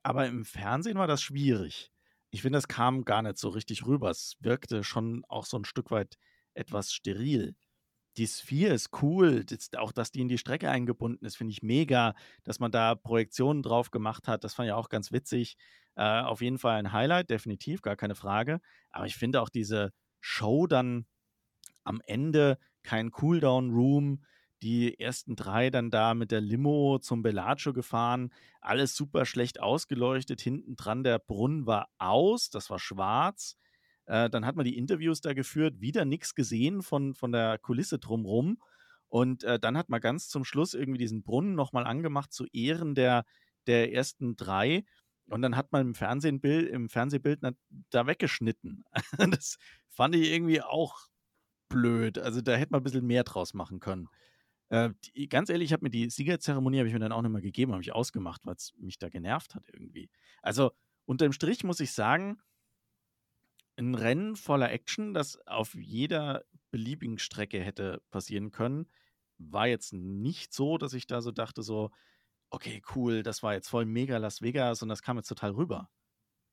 [0.02, 1.90] Aber im Fernsehen war das schwierig.
[2.30, 4.10] Ich finde, das kam gar nicht so richtig rüber.
[4.10, 6.18] Es wirkte schon auch so ein Stück weit
[6.54, 7.56] etwas steril.
[8.16, 9.44] Die Sphere ist cool,
[9.76, 13.62] auch dass die in die Strecke eingebunden ist, finde ich mega, dass man da Projektionen
[13.62, 14.42] drauf gemacht hat.
[14.44, 15.56] Das fand ich auch ganz witzig.
[15.98, 18.60] Äh, auf jeden Fall ein Highlight, definitiv, gar keine Frage.
[18.90, 21.06] Aber ich finde auch diese Show dann
[21.82, 24.22] am Ende, kein Cooldown-Room,
[24.62, 30.40] die ersten drei dann da mit der Limo zum Bellagio gefahren, alles super schlecht ausgeleuchtet,
[30.40, 33.56] hinten dran der Brunnen war aus, das war schwarz.
[34.06, 37.98] Äh, dann hat man die Interviews da geführt, wieder nichts gesehen von, von der Kulisse
[37.98, 38.62] drumrum.
[39.08, 42.94] Und äh, dann hat man ganz zum Schluss irgendwie diesen Brunnen nochmal angemacht zu Ehren
[42.94, 43.24] der,
[43.66, 44.84] der ersten drei.
[45.28, 47.40] Und dann hat man im Fernsehbild, im Fernsehbild
[47.90, 48.84] da weggeschnitten.
[49.30, 49.58] Das
[49.90, 51.08] fand ich irgendwie auch
[51.68, 52.18] blöd.
[52.18, 54.08] Also da hätte man ein bisschen mehr draus machen können.
[54.70, 57.30] Äh, die, ganz ehrlich, ich habe mir die Siegerzeremonie habe ich mir dann auch nicht
[57.30, 60.10] mehr gegeben, habe ich ausgemacht, weil es mich da genervt hat irgendwie.
[60.42, 60.72] Also
[61.04, 62.38] unterm Strich muss ich sagen,
[63.76, 68.86] ein Rennen voller Action, das auf jeder beliebigen Strecke hätte passieren können,
[69.38, 71.90] war jetzt nicht so, dass ich da so dachte, so,
[72.50, 75.90] okay, cool, das war jetzt voll mega Las Vegas und das kam jetzt total rüber.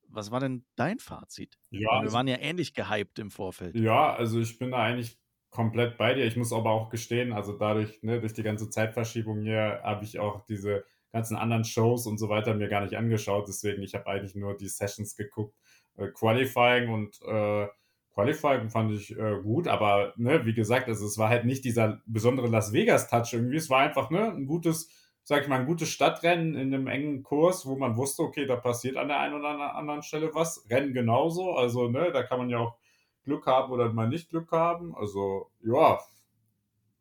[0.07, 1.57] Was war denn dein Fazit?
[1.71, 3.75] Ja, Weil wir also, waren ja ähnlich gehypt im Vorfeld.
[3.75, 5.17] ja, also ich bin da eigentlich
[5.49, 6.25] komplett bei dir.
[6.25, 10.19] Ich muss aber auch gestehen, also dadurch, ne, durch die ganze Zeitverschiebung hier, habe ich
[10.19, 13.47] auch diese ganzen anderen Shows und so weiter mir gar nicht angeschaut.
[13.47, 15.55] Deswegen, ich habe eigentlich nur die Sessions geguckt,
[15.97, 17.67] äh, Qualifying und äh,
[18.13, 22.01] Qualifying fand ich äh, gut, aber ne, wie gesagt, also es war halt nicht dieser
[22.05, 23.57] besondere Las Vegas-Touch irgendwie.
[23.57, 24.89] Es war einfach ne, ein gutes,
[25.25, 28.55] sag ich mal, ein gutes Stadtrennen in einem engen Kurs, wo man wusste, okay, da
[28.57, 30.65] passiert an der einen oder anderen Stelle was.
[30.69, 32.77] Rennen genauso, also ne, da kann man ja auch
[33.25, 34.95] Glück haben oder mal nicht Glück haben.
[34.95, 35.99] Also ja,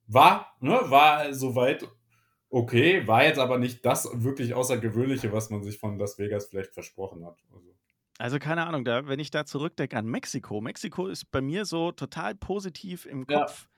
[0.07, 1.87] war, ne, war soweit
[2.51, 6.75] okay, war jetzt aber nicht das wirklich Außergewöhnliche, was man sich von Las Vegas vielleicht
[6.75, 7.39] versprochen hat.
[7.53, 7.75] Also,
[8.18, 11.91] Also keine Ahnung, da, wenn ich da zurückdenke an Mexiko, Mexiko ist bei mir so
[11.93, 13.47] total positiv im Ja.
[13.47, 13.68] Kopf.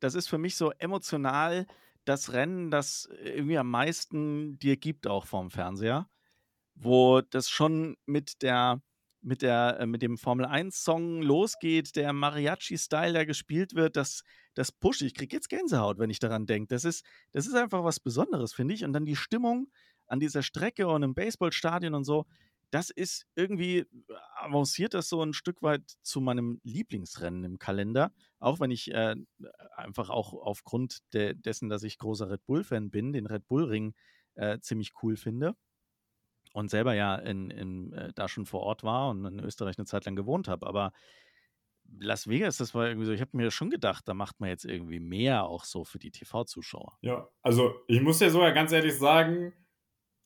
[0.00, 1.66] Das ist für mich so emotional
[2.04, 6.08] das Rennen, das irgendwie am meisten dir gibt, auch vorm Fernseher.
[6.74, 8.82] Wo das schon mit der,
[9.20, 14.22] mit der, äh, mit dem Formel 1-Song losgeht, der Mariachi-Style, der gespielt wird, das,
[14.54, 15.12] das pushe ich.
[15.12, 16.74] Ich krieg jetzt Gänsehaut, wenn ich daran denke.
[16.74, 18.84] Das ist, das ist einfach was Besonderes, finde ich.
[18.84, 19.68] Und dann die Stimmung
[20.06, 22.26] an dieser Strecke und im Baseballstadion und so,
[22.72, 23.84] das ist irgendwie,
[24.34, 28.12] avanciert das so ein Stück weit zu meinem Lieblingsrennen im Kalender.
[28.38, 29.14] Auch wenn ich äh,
[29.76, 33.94] einfach auch aufgrund de dessen, dass ich großer Red Bull-Fan bin, den Red Bull-Ring
[34.36, 35.54] äh, ziemlich cool finde.
[36.54, 39.86] Und selber ja in, in, äh, da schon vor Ort war und in Österreich eine
[39.86, 40.66] Zeit lang gewohnt habe.
[40.66, 40.92] Aber
[41.98, 44.64] Las Vegas, das war irgendwie so, ich habe mir schon gedacht, da macht man jetzt
[44.64, 46.96] irgendwie mehr auch so für die TV-Zuschauer.
[47.02, 49.52] ja, also ich muss dir sogar ganz ehrlich sagen,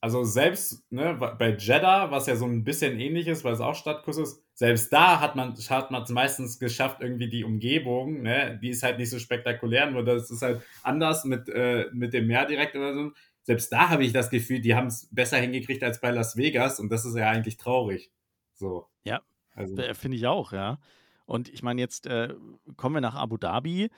[0.07, 3.75] also selbst ne, bei Jeddah, was ja so ein bisschen ähnlich ist, weil es auch
[3.75, 8.57] Stadtkurs ist, selbst da hat man hat man es meistens geschafft, irgendwie die Umgebung, ne,
[8.63, 12.29] die ist halt nicht so spektakulär, nur das ist halt anders mit, äh, mit dem
[12.29, 13.11] Meer direkt oder so.
[13.43, 16.79] Selbst da habe ich das Gefühl, die haben es besser hingekriegt als bei Las Vegas
[16.79, 18.13] und das ist ja eigentlich traurig.
[18.55, 18.87] So.
[19.03, 19.23] Ja,
[19.55, 20.79] Also, äh, finde ich auch, ja.
[21.25, 22.33] Und ich meine, jetzt äh,
[22.77, 23.91] kommen wir nach Abu Dhabi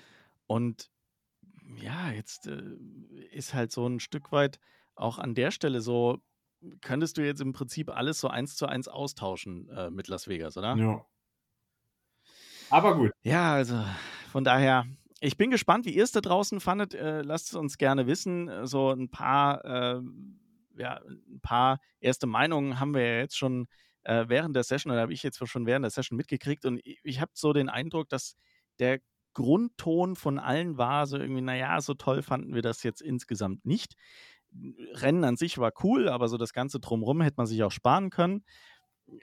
[0.46, 0.90] und
[1.82, 2.62] ja, jetzt äh,
[3.30, 4.58] ist halt so ein Stück weit
[5.00, 6.18] auch an der Stelle so,
[6.80, 10.56] könntest du jetzt im Prinzip alles so eins zu eins austauschen äh, mit Las Vegas,
[10.56, 10.76] oder?
[10.76, 11.06] ja.
[12.70, 13.12] Aber gut.
[13.22, 13.82] Ja, also
[14.30, 14.86] von daher,
[15.20, 16.94] ich bin gespannt, wie ihr es da draußen fandet.
[16.94, 18.48] Äh, lasst es uns gerne wissen.
[18.48, 20.00] Äh, So ein paar, äh,
[20.76, 23.66] ja, ein paar erste Meinungen haben wir ja jetzt schon
[24.02, 26.64] äh, während der Session, oder habe ich jetzt schon während der Session mitgekriegt.
[26.64, 28.36] Und ich, ich habe so den Eindruck, dass
[28.78, 29.00] der
[29.34, 33.94] Grundton von allen war so irgendwie, naja, so toll fanden wir das jetzt insgesamt nicht.
[34.94, 38.10] Rennen an sich war cool, aber so das Ganze drumherum hätte man sich auch sparen
[38.10, 38.44] können.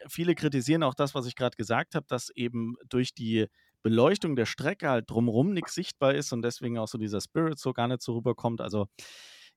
[0.08, 3.48] Viele kritisieren auch das, was ich gerade gesagt habe, dass eben durch die
[3.84, 7.72] Beleuchtung der Strecke halt drumherum nichts sichtbar ist und deswegen auch so dieser Spirit so
[7.72, 8.62] gar nicht so rüberkommt.
[8.62, 8.88] Also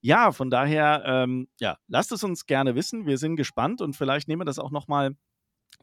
[0.00, 3.06] ja, von daher, ähm, ja, lasst es uns gerne wissen.
[3.06, 5.16] Wir sind gespannt und vielleicht nehmen wir das auch nochmal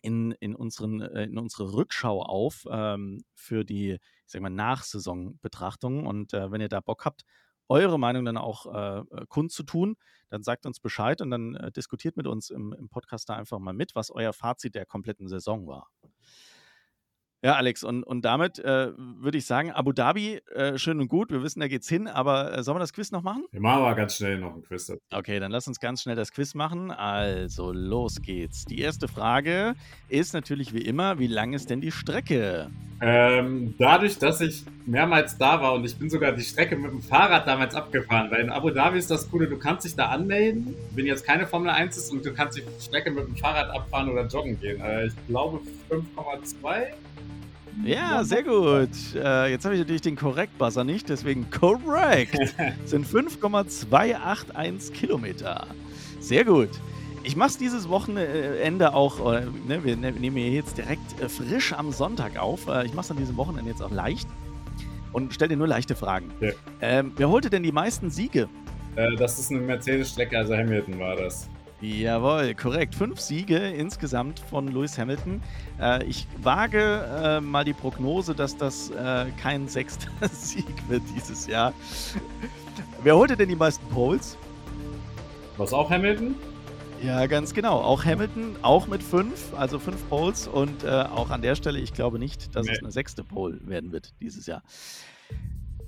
[0.01, 6.05] in, in, äh, in unsere Rückschau auf ähm, für die, ich sag mal, Nachsaison-Betrachtung.
[6.05, 7.23] Und äh, wenn ihr da Bock habt
[7.69, 9.95] eure Meinung dann auch äh, äh, kundzutun.
[10.29, 13.59] Dann sagt uns Bescheid und dann äh, diskutiert mit uns im, im Podcast da einfach
[13.59, 15.89] mal mit, was euer Fazit der kompletten Saison war.
[17.45, 21.29] Ja, Alex, und, und damit äh, würde ich sagen, Abu Dhabi, äh, schön und gut,
[21.29, 23.45] wir wissen, da geht's hin, aber äh, sollen wir das Quiz noch machen?
[23.51, 24.91] Wir machen aber ganz schnell noch ein Quiz.
[25.13, 26.89] Okay, dann lass uns ganz schnell das Quiz machen.
[26.89, 28.65] Also, los geht's.
[28.65, 29.75] Die erste Frage
[30.09, 32.71] ist natürlich wie immer, wie lang ist denn die Strecke?
[32.99, 37.03] Ähm, dadurch, dass ich mehrmals da war und ich bin sogar die Strecke mit dem
[37.03, 40.73] Fahrrad damals abgefahren, weil in Abu Dhabi ist das Coole, du kannst dich da anmelden,
[40.95, 44.09] wenn jetzt keine Formel 1 ist und du kannst die Strecke mit dem Fahrrad abfahren
[44.09, 44.81] oder joggen gehen.
[44.81, 45.59] Äh, ich glaube
[45.91, 46.87] 5,2
[47.83, 48.89] ja, sehr gut.
[49.15, 52.37] Äh, jetzt habe ich natürlich den Korrekt-Buzzer nicht, deswegen korrekt.
[52.85, 55.67] sind 5,281 Kilometer.
[56.19, 56.69] Sehr gut.
[57.23, 61.73] Ich mache es dieses Wochenende auch, ne, wir ne, nehmen hier jetzt direkt äh, frisch
[61.73, 62.67] am Sonntag auf.
[62.67, 64.27] Äh, ich mache es an diesem Wochenende jetzt auch leicht
[65.11, 66.29] und stelle dir nur leichte Fragen.
[66.39, 66.51] Ja.
[66.81, 68.47] Ähm, wer holte denn die meisten Siege?
[68.95, 71.49] Äh, das ist eine Mercedes-Strecke, also Hamilton war das.
[71.81, 72.95] Jawohl, korrekt.
[72.95, 75.41] Fünf Siege insgesamt von Lewis Hamilton.
[75.79, 81.47] Äh, ich wage äh, mal die Prognose, dass das äh, kein sechster Sieg wird dieses
[81.47, 81.73] Jahr.
[83.03, 84.37] Wer holte denn die meisten Poles?
[85.57, 86.35] Was auch Hamilton?
[87.03, 87.81] Ja, ganz genau.
[87.81, 90.47] Auch Hamilton, auch mit fünf, also fünf Poles.
[90.47, 92.73] Und äh, auch an der Stelle, ich glaube nicht, dass nee.
[92.73, 94.63] es eine sechste Pole werden wird dieses Jahr.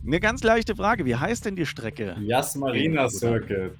[0.05, 2.17] Eine ganz leichte Frage: Wie heißt denn die Strecke?
[2.19, 3.73] Yas Marina Circuit.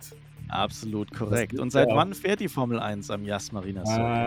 [0.49, 1.59] Absolut korrekt.
[1.59, 3.83] Und seit wann fährt die Formel 1 am Yas Marina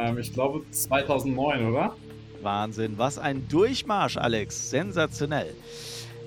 [0.08, 1.94] Ähm, ich glaube 2009, oder?
[2.42, 2.94] Wahnsinn.
[2.96, 4.70] Was ein Durchmarsch, Alex.
[4.70, 5.54] Sensationell.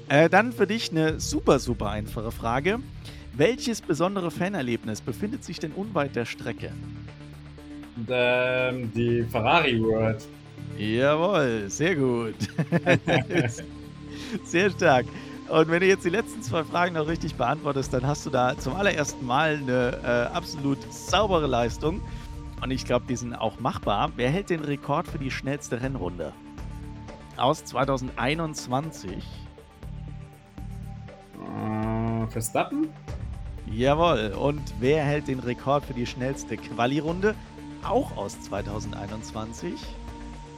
[0.09, 2.79] Äh, dann für dich eine super, super einfache Frage.
[3.35, 6.71] Welches besondere Fanerlebnis befindet sich denn unweit der Strecke?
[8.07, 10.27] Ähm, die Ferrari World.
[10.77, 12.35] Jawohl, sehr gut.
[14.43, 15.05] sehr stark.
[15.53, 18.57] Und wenn du jetzt die letzten zwei Fragen noch richtig beantwortest, dann hast du da
[18.57, 22.01] zum allerersten Mal eine äh, absolut saubere Leistung.
[22.59, 24.11] Und ich glaube, die sind auch machbar.
[24.15, 26.33] Wer hält den Rekord für die schnellste Rennrunde?
[27.37, 29.13] Aus 2021.
[31.35, 32.89] Äh, Verstappen?
[33.67, 34.33] Jawohl.
[34.35, 37.35] Und wer hält den Rekord für die schnellste Quali-Runde?
[37.83, 39.75] Auch aus 2021.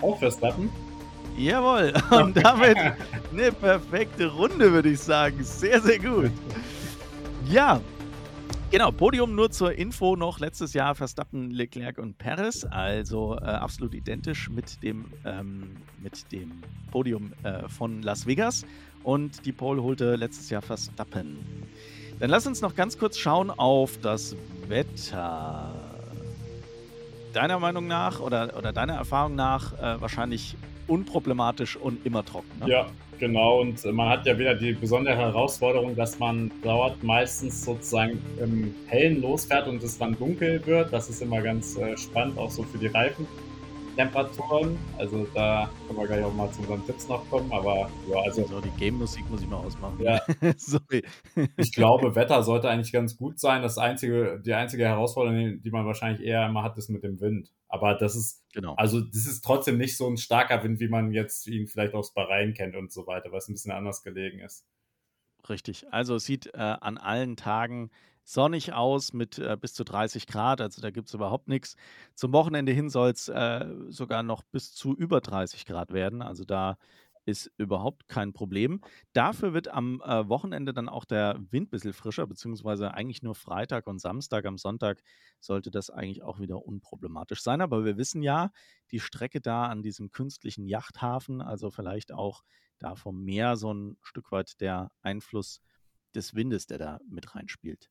[0.02, 0.70] Auch Verstappen?
[1.38, 2.78] Jawohl, und damit
[3.32, 5.44] eine perfekte Runde, würde ich sagen.
[5.44, 6.32] Sehr, sehr gut.
[7.50, 7.82] Ja,
[8.72, 13.94] Genau, Podium nur zur Info noch letztes Jahr Verstappen, Leclerc und Perez, also äh, absolut
[13.94, 16.52] identisch mit dem, ähm, mit dem
[16.92, 18.66] Podium äh, von Las Vegas.
[19.04, 21.38] Und die Pole holte letztes Jahr Verstappen.
[22.20, 24.36] Dann lass uns noch ganz kurz schauen auf das
[24.68, 25.72] Wetter.
[27.34, 30.58] Deiner Meinung nach oder, oder deiner Erfahrung nach äh, wahrscheinlich
[30.88, 32.60] unproblematisch und immer trocken.
[32.60, 32.70] Ne?
[32.70, 32.88] Ja,
[33.20, 33.62] genau.
[33.62, 39.22] Und man hat ja wieder die besondere Herausforderung, dass man dort meistens sozusagen im Hellen
[39.22, 40.92] losfährt und es dann dunkel wird.
[40.94, 43.28] Das ist immer ganz äh, spannend, auch so für die Reifen.
[43.96, 44.78] Temperaturen.
[44.98, 47.52] Also da können wir gleich auch mal zu unseren Tipps noch kommen.
[47.52, 48.46] Aber ja, also.
[48.46, 50.00] So, die Game-Musik muss ich mal ausmachen.
[50.02, 50.22] Ja.
[50.58, 51.04] Sorry.
[51.58, 53.62] ich glaube, Wetter sollte eigentlich ganz gut sein.
[53.62, 57.52] Das einzige, die einzige Herausforderung, die man wahrscheinlich eher immer hat, ist mit dem Wind.
[57.68, 58.76] Aber das ist, genau.
[58.76, 62.14] also das ist trotzdem nicht so ein starker Wind, wie man jetzt ihn vielleicht aus
[62.14, 64.66] Bahrain kennt und so weiter, was ein bisschen anders gelegen ist.
[65.50, 65.86] Richtig.
[65.92, 67.92] Also es sieht äh, an allen Tagen
[68.26, 71.78] sonnig aus mit äh, bis zu 30 Grad, also da gibt es überhaupt nichts.
[72.16, 76.44] Zum Wochenende hin soll es äh, sogar noch bis zu über 30 Grad werden, also
[76.44, 76.78] da
[77.26, 78.82] ist überhaupt kein Problem.
[79.14, 83.36] Dafür wird am äh, Wochenende dann auch der Wind ein bisschen frischer, beziehungsweise eigentlich nur
[83.36, 84.46] Freitag und Samstag.
[84.46, 85.02] Am Sonntag
[85.40, 87.62] sollte das eigentlich auch wieder unproblematisch sein.
[87.62, 88.52] Aber wir wissen ja,
[88.92, 92.44] die Strecke da an diesem künstlichen Yachthafen, also vielleicht auch
[92.78, 95.62] da vom Meer so ein Stück weit der Einfluss
[96.14, 97.90] des Windes, der da mit reinspielt.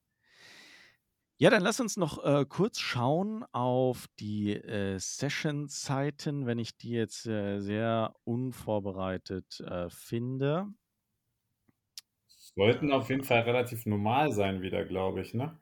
[1.36, 6.90] Ja, dann lass uns noch äh, kurz schauen auf die äh, Session-Zeiten, wenn ich die
[6.90, 10.68] jetzt äh, sehr unvorbereitet äh, finde.
[12.54, 15.58] Sollten auf jeden Fall relativ normal sein wieder, glaube ich, ne?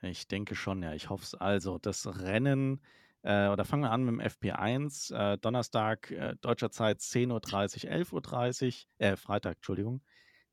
[0.00, 0.94] Ich denke schon, ja.
[0.94, 1.34] Ich hoffe es.
[1.34, 2.80] Also, das Rennen,
[3.22, 5.10] äh, oder fangen wir an mit dem FP1.
[5.10, 10.02] Äh, Donnerstag deutscher Zeit 10.30 Uhr, 11.30 Uhr, äh, Freitag, Entschuldigung.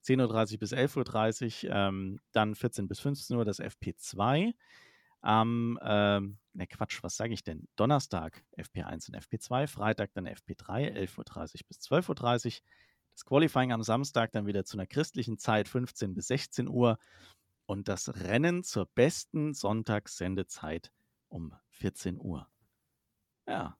[0.05, 4.53] 10.30 Uhr bis 11.30 Uhr, ähm, dann 14 bis 15 Uhr das FP2.
[5.21, 7.67] Am, ähm, ne Quatsch, was sage ich denn?
[7.75, 12.67] Donnerstag FP1 und FP2, Freitag dann FP3, 11.30 Uhr bis 12.30 Uhr.
[13.13, 16.99] Das Qualifying am Samstag dann wieder zu einer christlichen Zeit, 15 bis 16 Uhr.
[17.65, 20.91] Und das Rennen zur besten Sonntagssendezeit
[21.29, 22.47] um 14 Uhr.
[23.47, 23.77] Ja.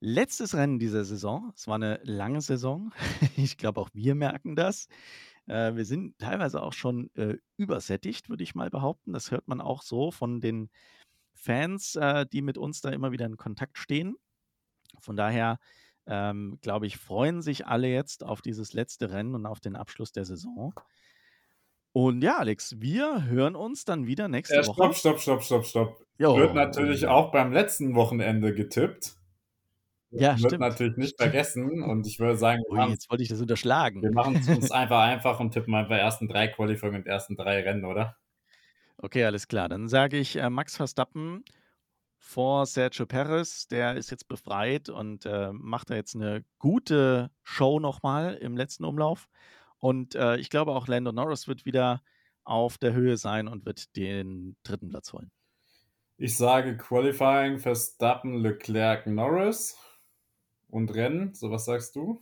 [0.00, 2.92] Letztes Rennen dieser Saison, es war eine lange Saison,
[3.36, 4.88] ich glaube auch wir merken das,
[5.46, 9.12] Äh, wir sind teilweise auch schon äh, übersättigt, würde ich mal behaupten.
[9.12, 10.70] Das hört man auch so von den
[11.34, 14.16] Fans, äh, die mit uns da immer wieder in Kontakt stehen.
[15.00, 15.58] Von daher,
[16.06, 20.12] ähm, glaube ich, freuen sich alle jetzt auf dieses letzte Rennen und auf den Abschluss
[20.12, 20.74] der Saison.
[21.92, 24.92] Und ja, Alex, wir hören uns dann wieder nächste Ja, Woche.
[24.92, 26.06] stopp, stopp, stopp, stopp, stopp.
[26.18, 26.36] Jo.
[26.36, 29.16] Wird natürlich auch beim letzten Wochenende getippt.
[30.20, 30.60] Ja, Wird stimmt.
[30.60, 31.82] natürlich nicht vergessen.
[31.82, 34.02] Und ich würde sagen, wir Ui, machen jetzt wollte ich das unterschlagen.
[34.02, 37.62] wir machen es uns einfach einfach und tippen einfach ersten drei Qualifying und ersten drei
[37.62, 38.16] Rennen, oder?
[38.98, 39.68] Okay, alles klar.
[39.68, 41.44] Dann sage ich äh, Max Verstappen
[42.18, 43.68] vor Sergio Perez.
[43.68, 48.84] Der ist jetzt befreit und äh, macht da jetzt eine gute Show nochmal im letzten
[48.84, 49.28] Umlauf.
[49.78, 52.02] Und äh, ich glaube auch Lando Norris wird wieder
[52.44, 55.30] auf der Höhe sein und wird den dritten Platz holen.
[56.16, 59.76] Ich sage Qualifying, Verstappen, Leclerc, Norris
[60.68, 61.34] und Rennen.
[61.34, 62.20] So, was sagst du?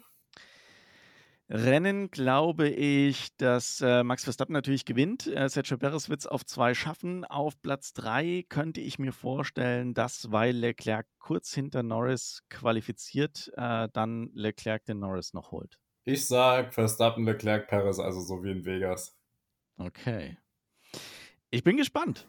[1.50, 5.26] Rennen glaube ich, dass äh, Max Verstappen natürlich gewinnt.
[5.26, 7.26] Äh, Sergio Perez wird es auf zwei schaffen.
[7.26, 13.88] Auf Platz drei könnte ich mir vorstellen, dass, weil Leclerc kurz hinter Norris qualifiziert, äh,
[13.92, 15.78] dann Leclerc den Norris noch holt.
[16.04, 19.14] Ich sage Verstappen, Leclerc, Perez, also so wie in Vegas.
[19.76, 20.38] Okay.
[21.50, 22.26] Ich bin gespannt.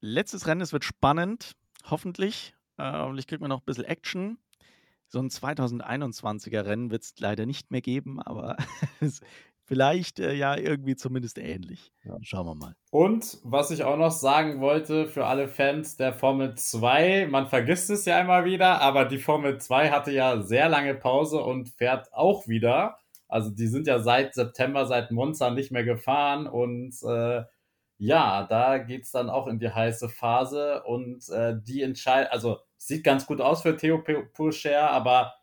[0.00, 2.54] Letztes Rennen, es wird spannend, hoffentlich.
[2.76, 4.38] Äh, hoffentlich kriegt man noch ein bisschen Action.
[5.14, 8.56] So ein 2021er Rennen wird es leider nicht mehr geben, aber
[9.62, 11.92] vielleicht äh, ja irgendwie zumindest ähnlich.
[12.02, 12.16] Ja.
[12.22, 12.74] Schauen wir mal.
[12.90, 17.90] Und was ich auch noch sagen wollte für alle Fans der Formel 2, man vergisst
[17.90, 22.12] es ja immer wieder, aber die Formel 2 hatte ja sehr lange Pause und fährt
[22.12, 22.98] auch wieder.
[23.28, 27.44] Also die sind ja seit September, seit Monza nicht mehr gefahren und äh,
[27.98, 32.58] ja, da geht es dann auch in die heiße Phase und äh, die entscheidet, also
[32.86, 35.34] sieht ganz gut aus für Theo Pourchaire, aber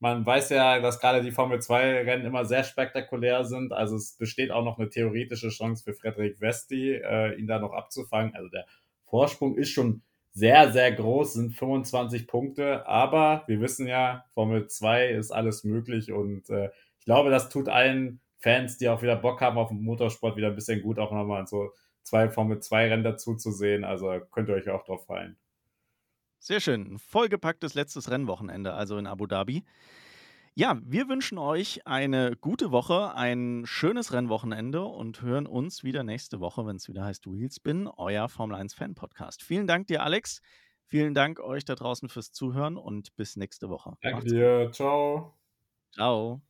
[0.00, 3.72] man weiß ja, dass gerade die Formel 2 Rennen immer sehr spektakulär sind.
[3.72, 7.72] Also es besteht auch noch eine theoretische Chance für Frederik Vesti, äh, ihn da noch
[7.72, 8.34] abzufangen.
[8.34, 8.66] Also der
[9.04, 15.08] Vorsprung ist schon sehr, sehr groß, sind 25 Punkte, aber wir wissen ja, Formel 2
[15.08, 19.40] ist alles möglich und äh, ich glaube, das tut allen Fans, die auch wieder Bock
[19.40, 21.72] haben auf den Motorsport, wieder ein bisschen gut, auch nochmal so
[22.02, 23.84] zwei Formel 2 Rennen dazu zu sehen.
[23.84, 25.36] Also könnt ihr euch auch drauf freuen.
[26.40, 26.94] Sehr schön.
[26.94, 29.62] Ein vollgepacktes letztes Rennwochenende, also in Abu Dhabi.
[30.54, 36.40] Ja, wir wünschen euch eine gute Woche, ein schönes Rennwochenende und hören uns wieder nächste
[36.40, 39.42] Woche, wenn es wieder heißt Wheelspin, euer Formel 1 Fan Podcast.
[39.42, 40.40] Vielen Dank dir, Alex.
[40.86, 43.92] Vielen Dank euch da draußen fürs Zuhören und bis nächste Woche.
[44.00, 44.70] Danke dir.
[44.72, 45.34] Ciao.
[45.92, 46.40] Ciao.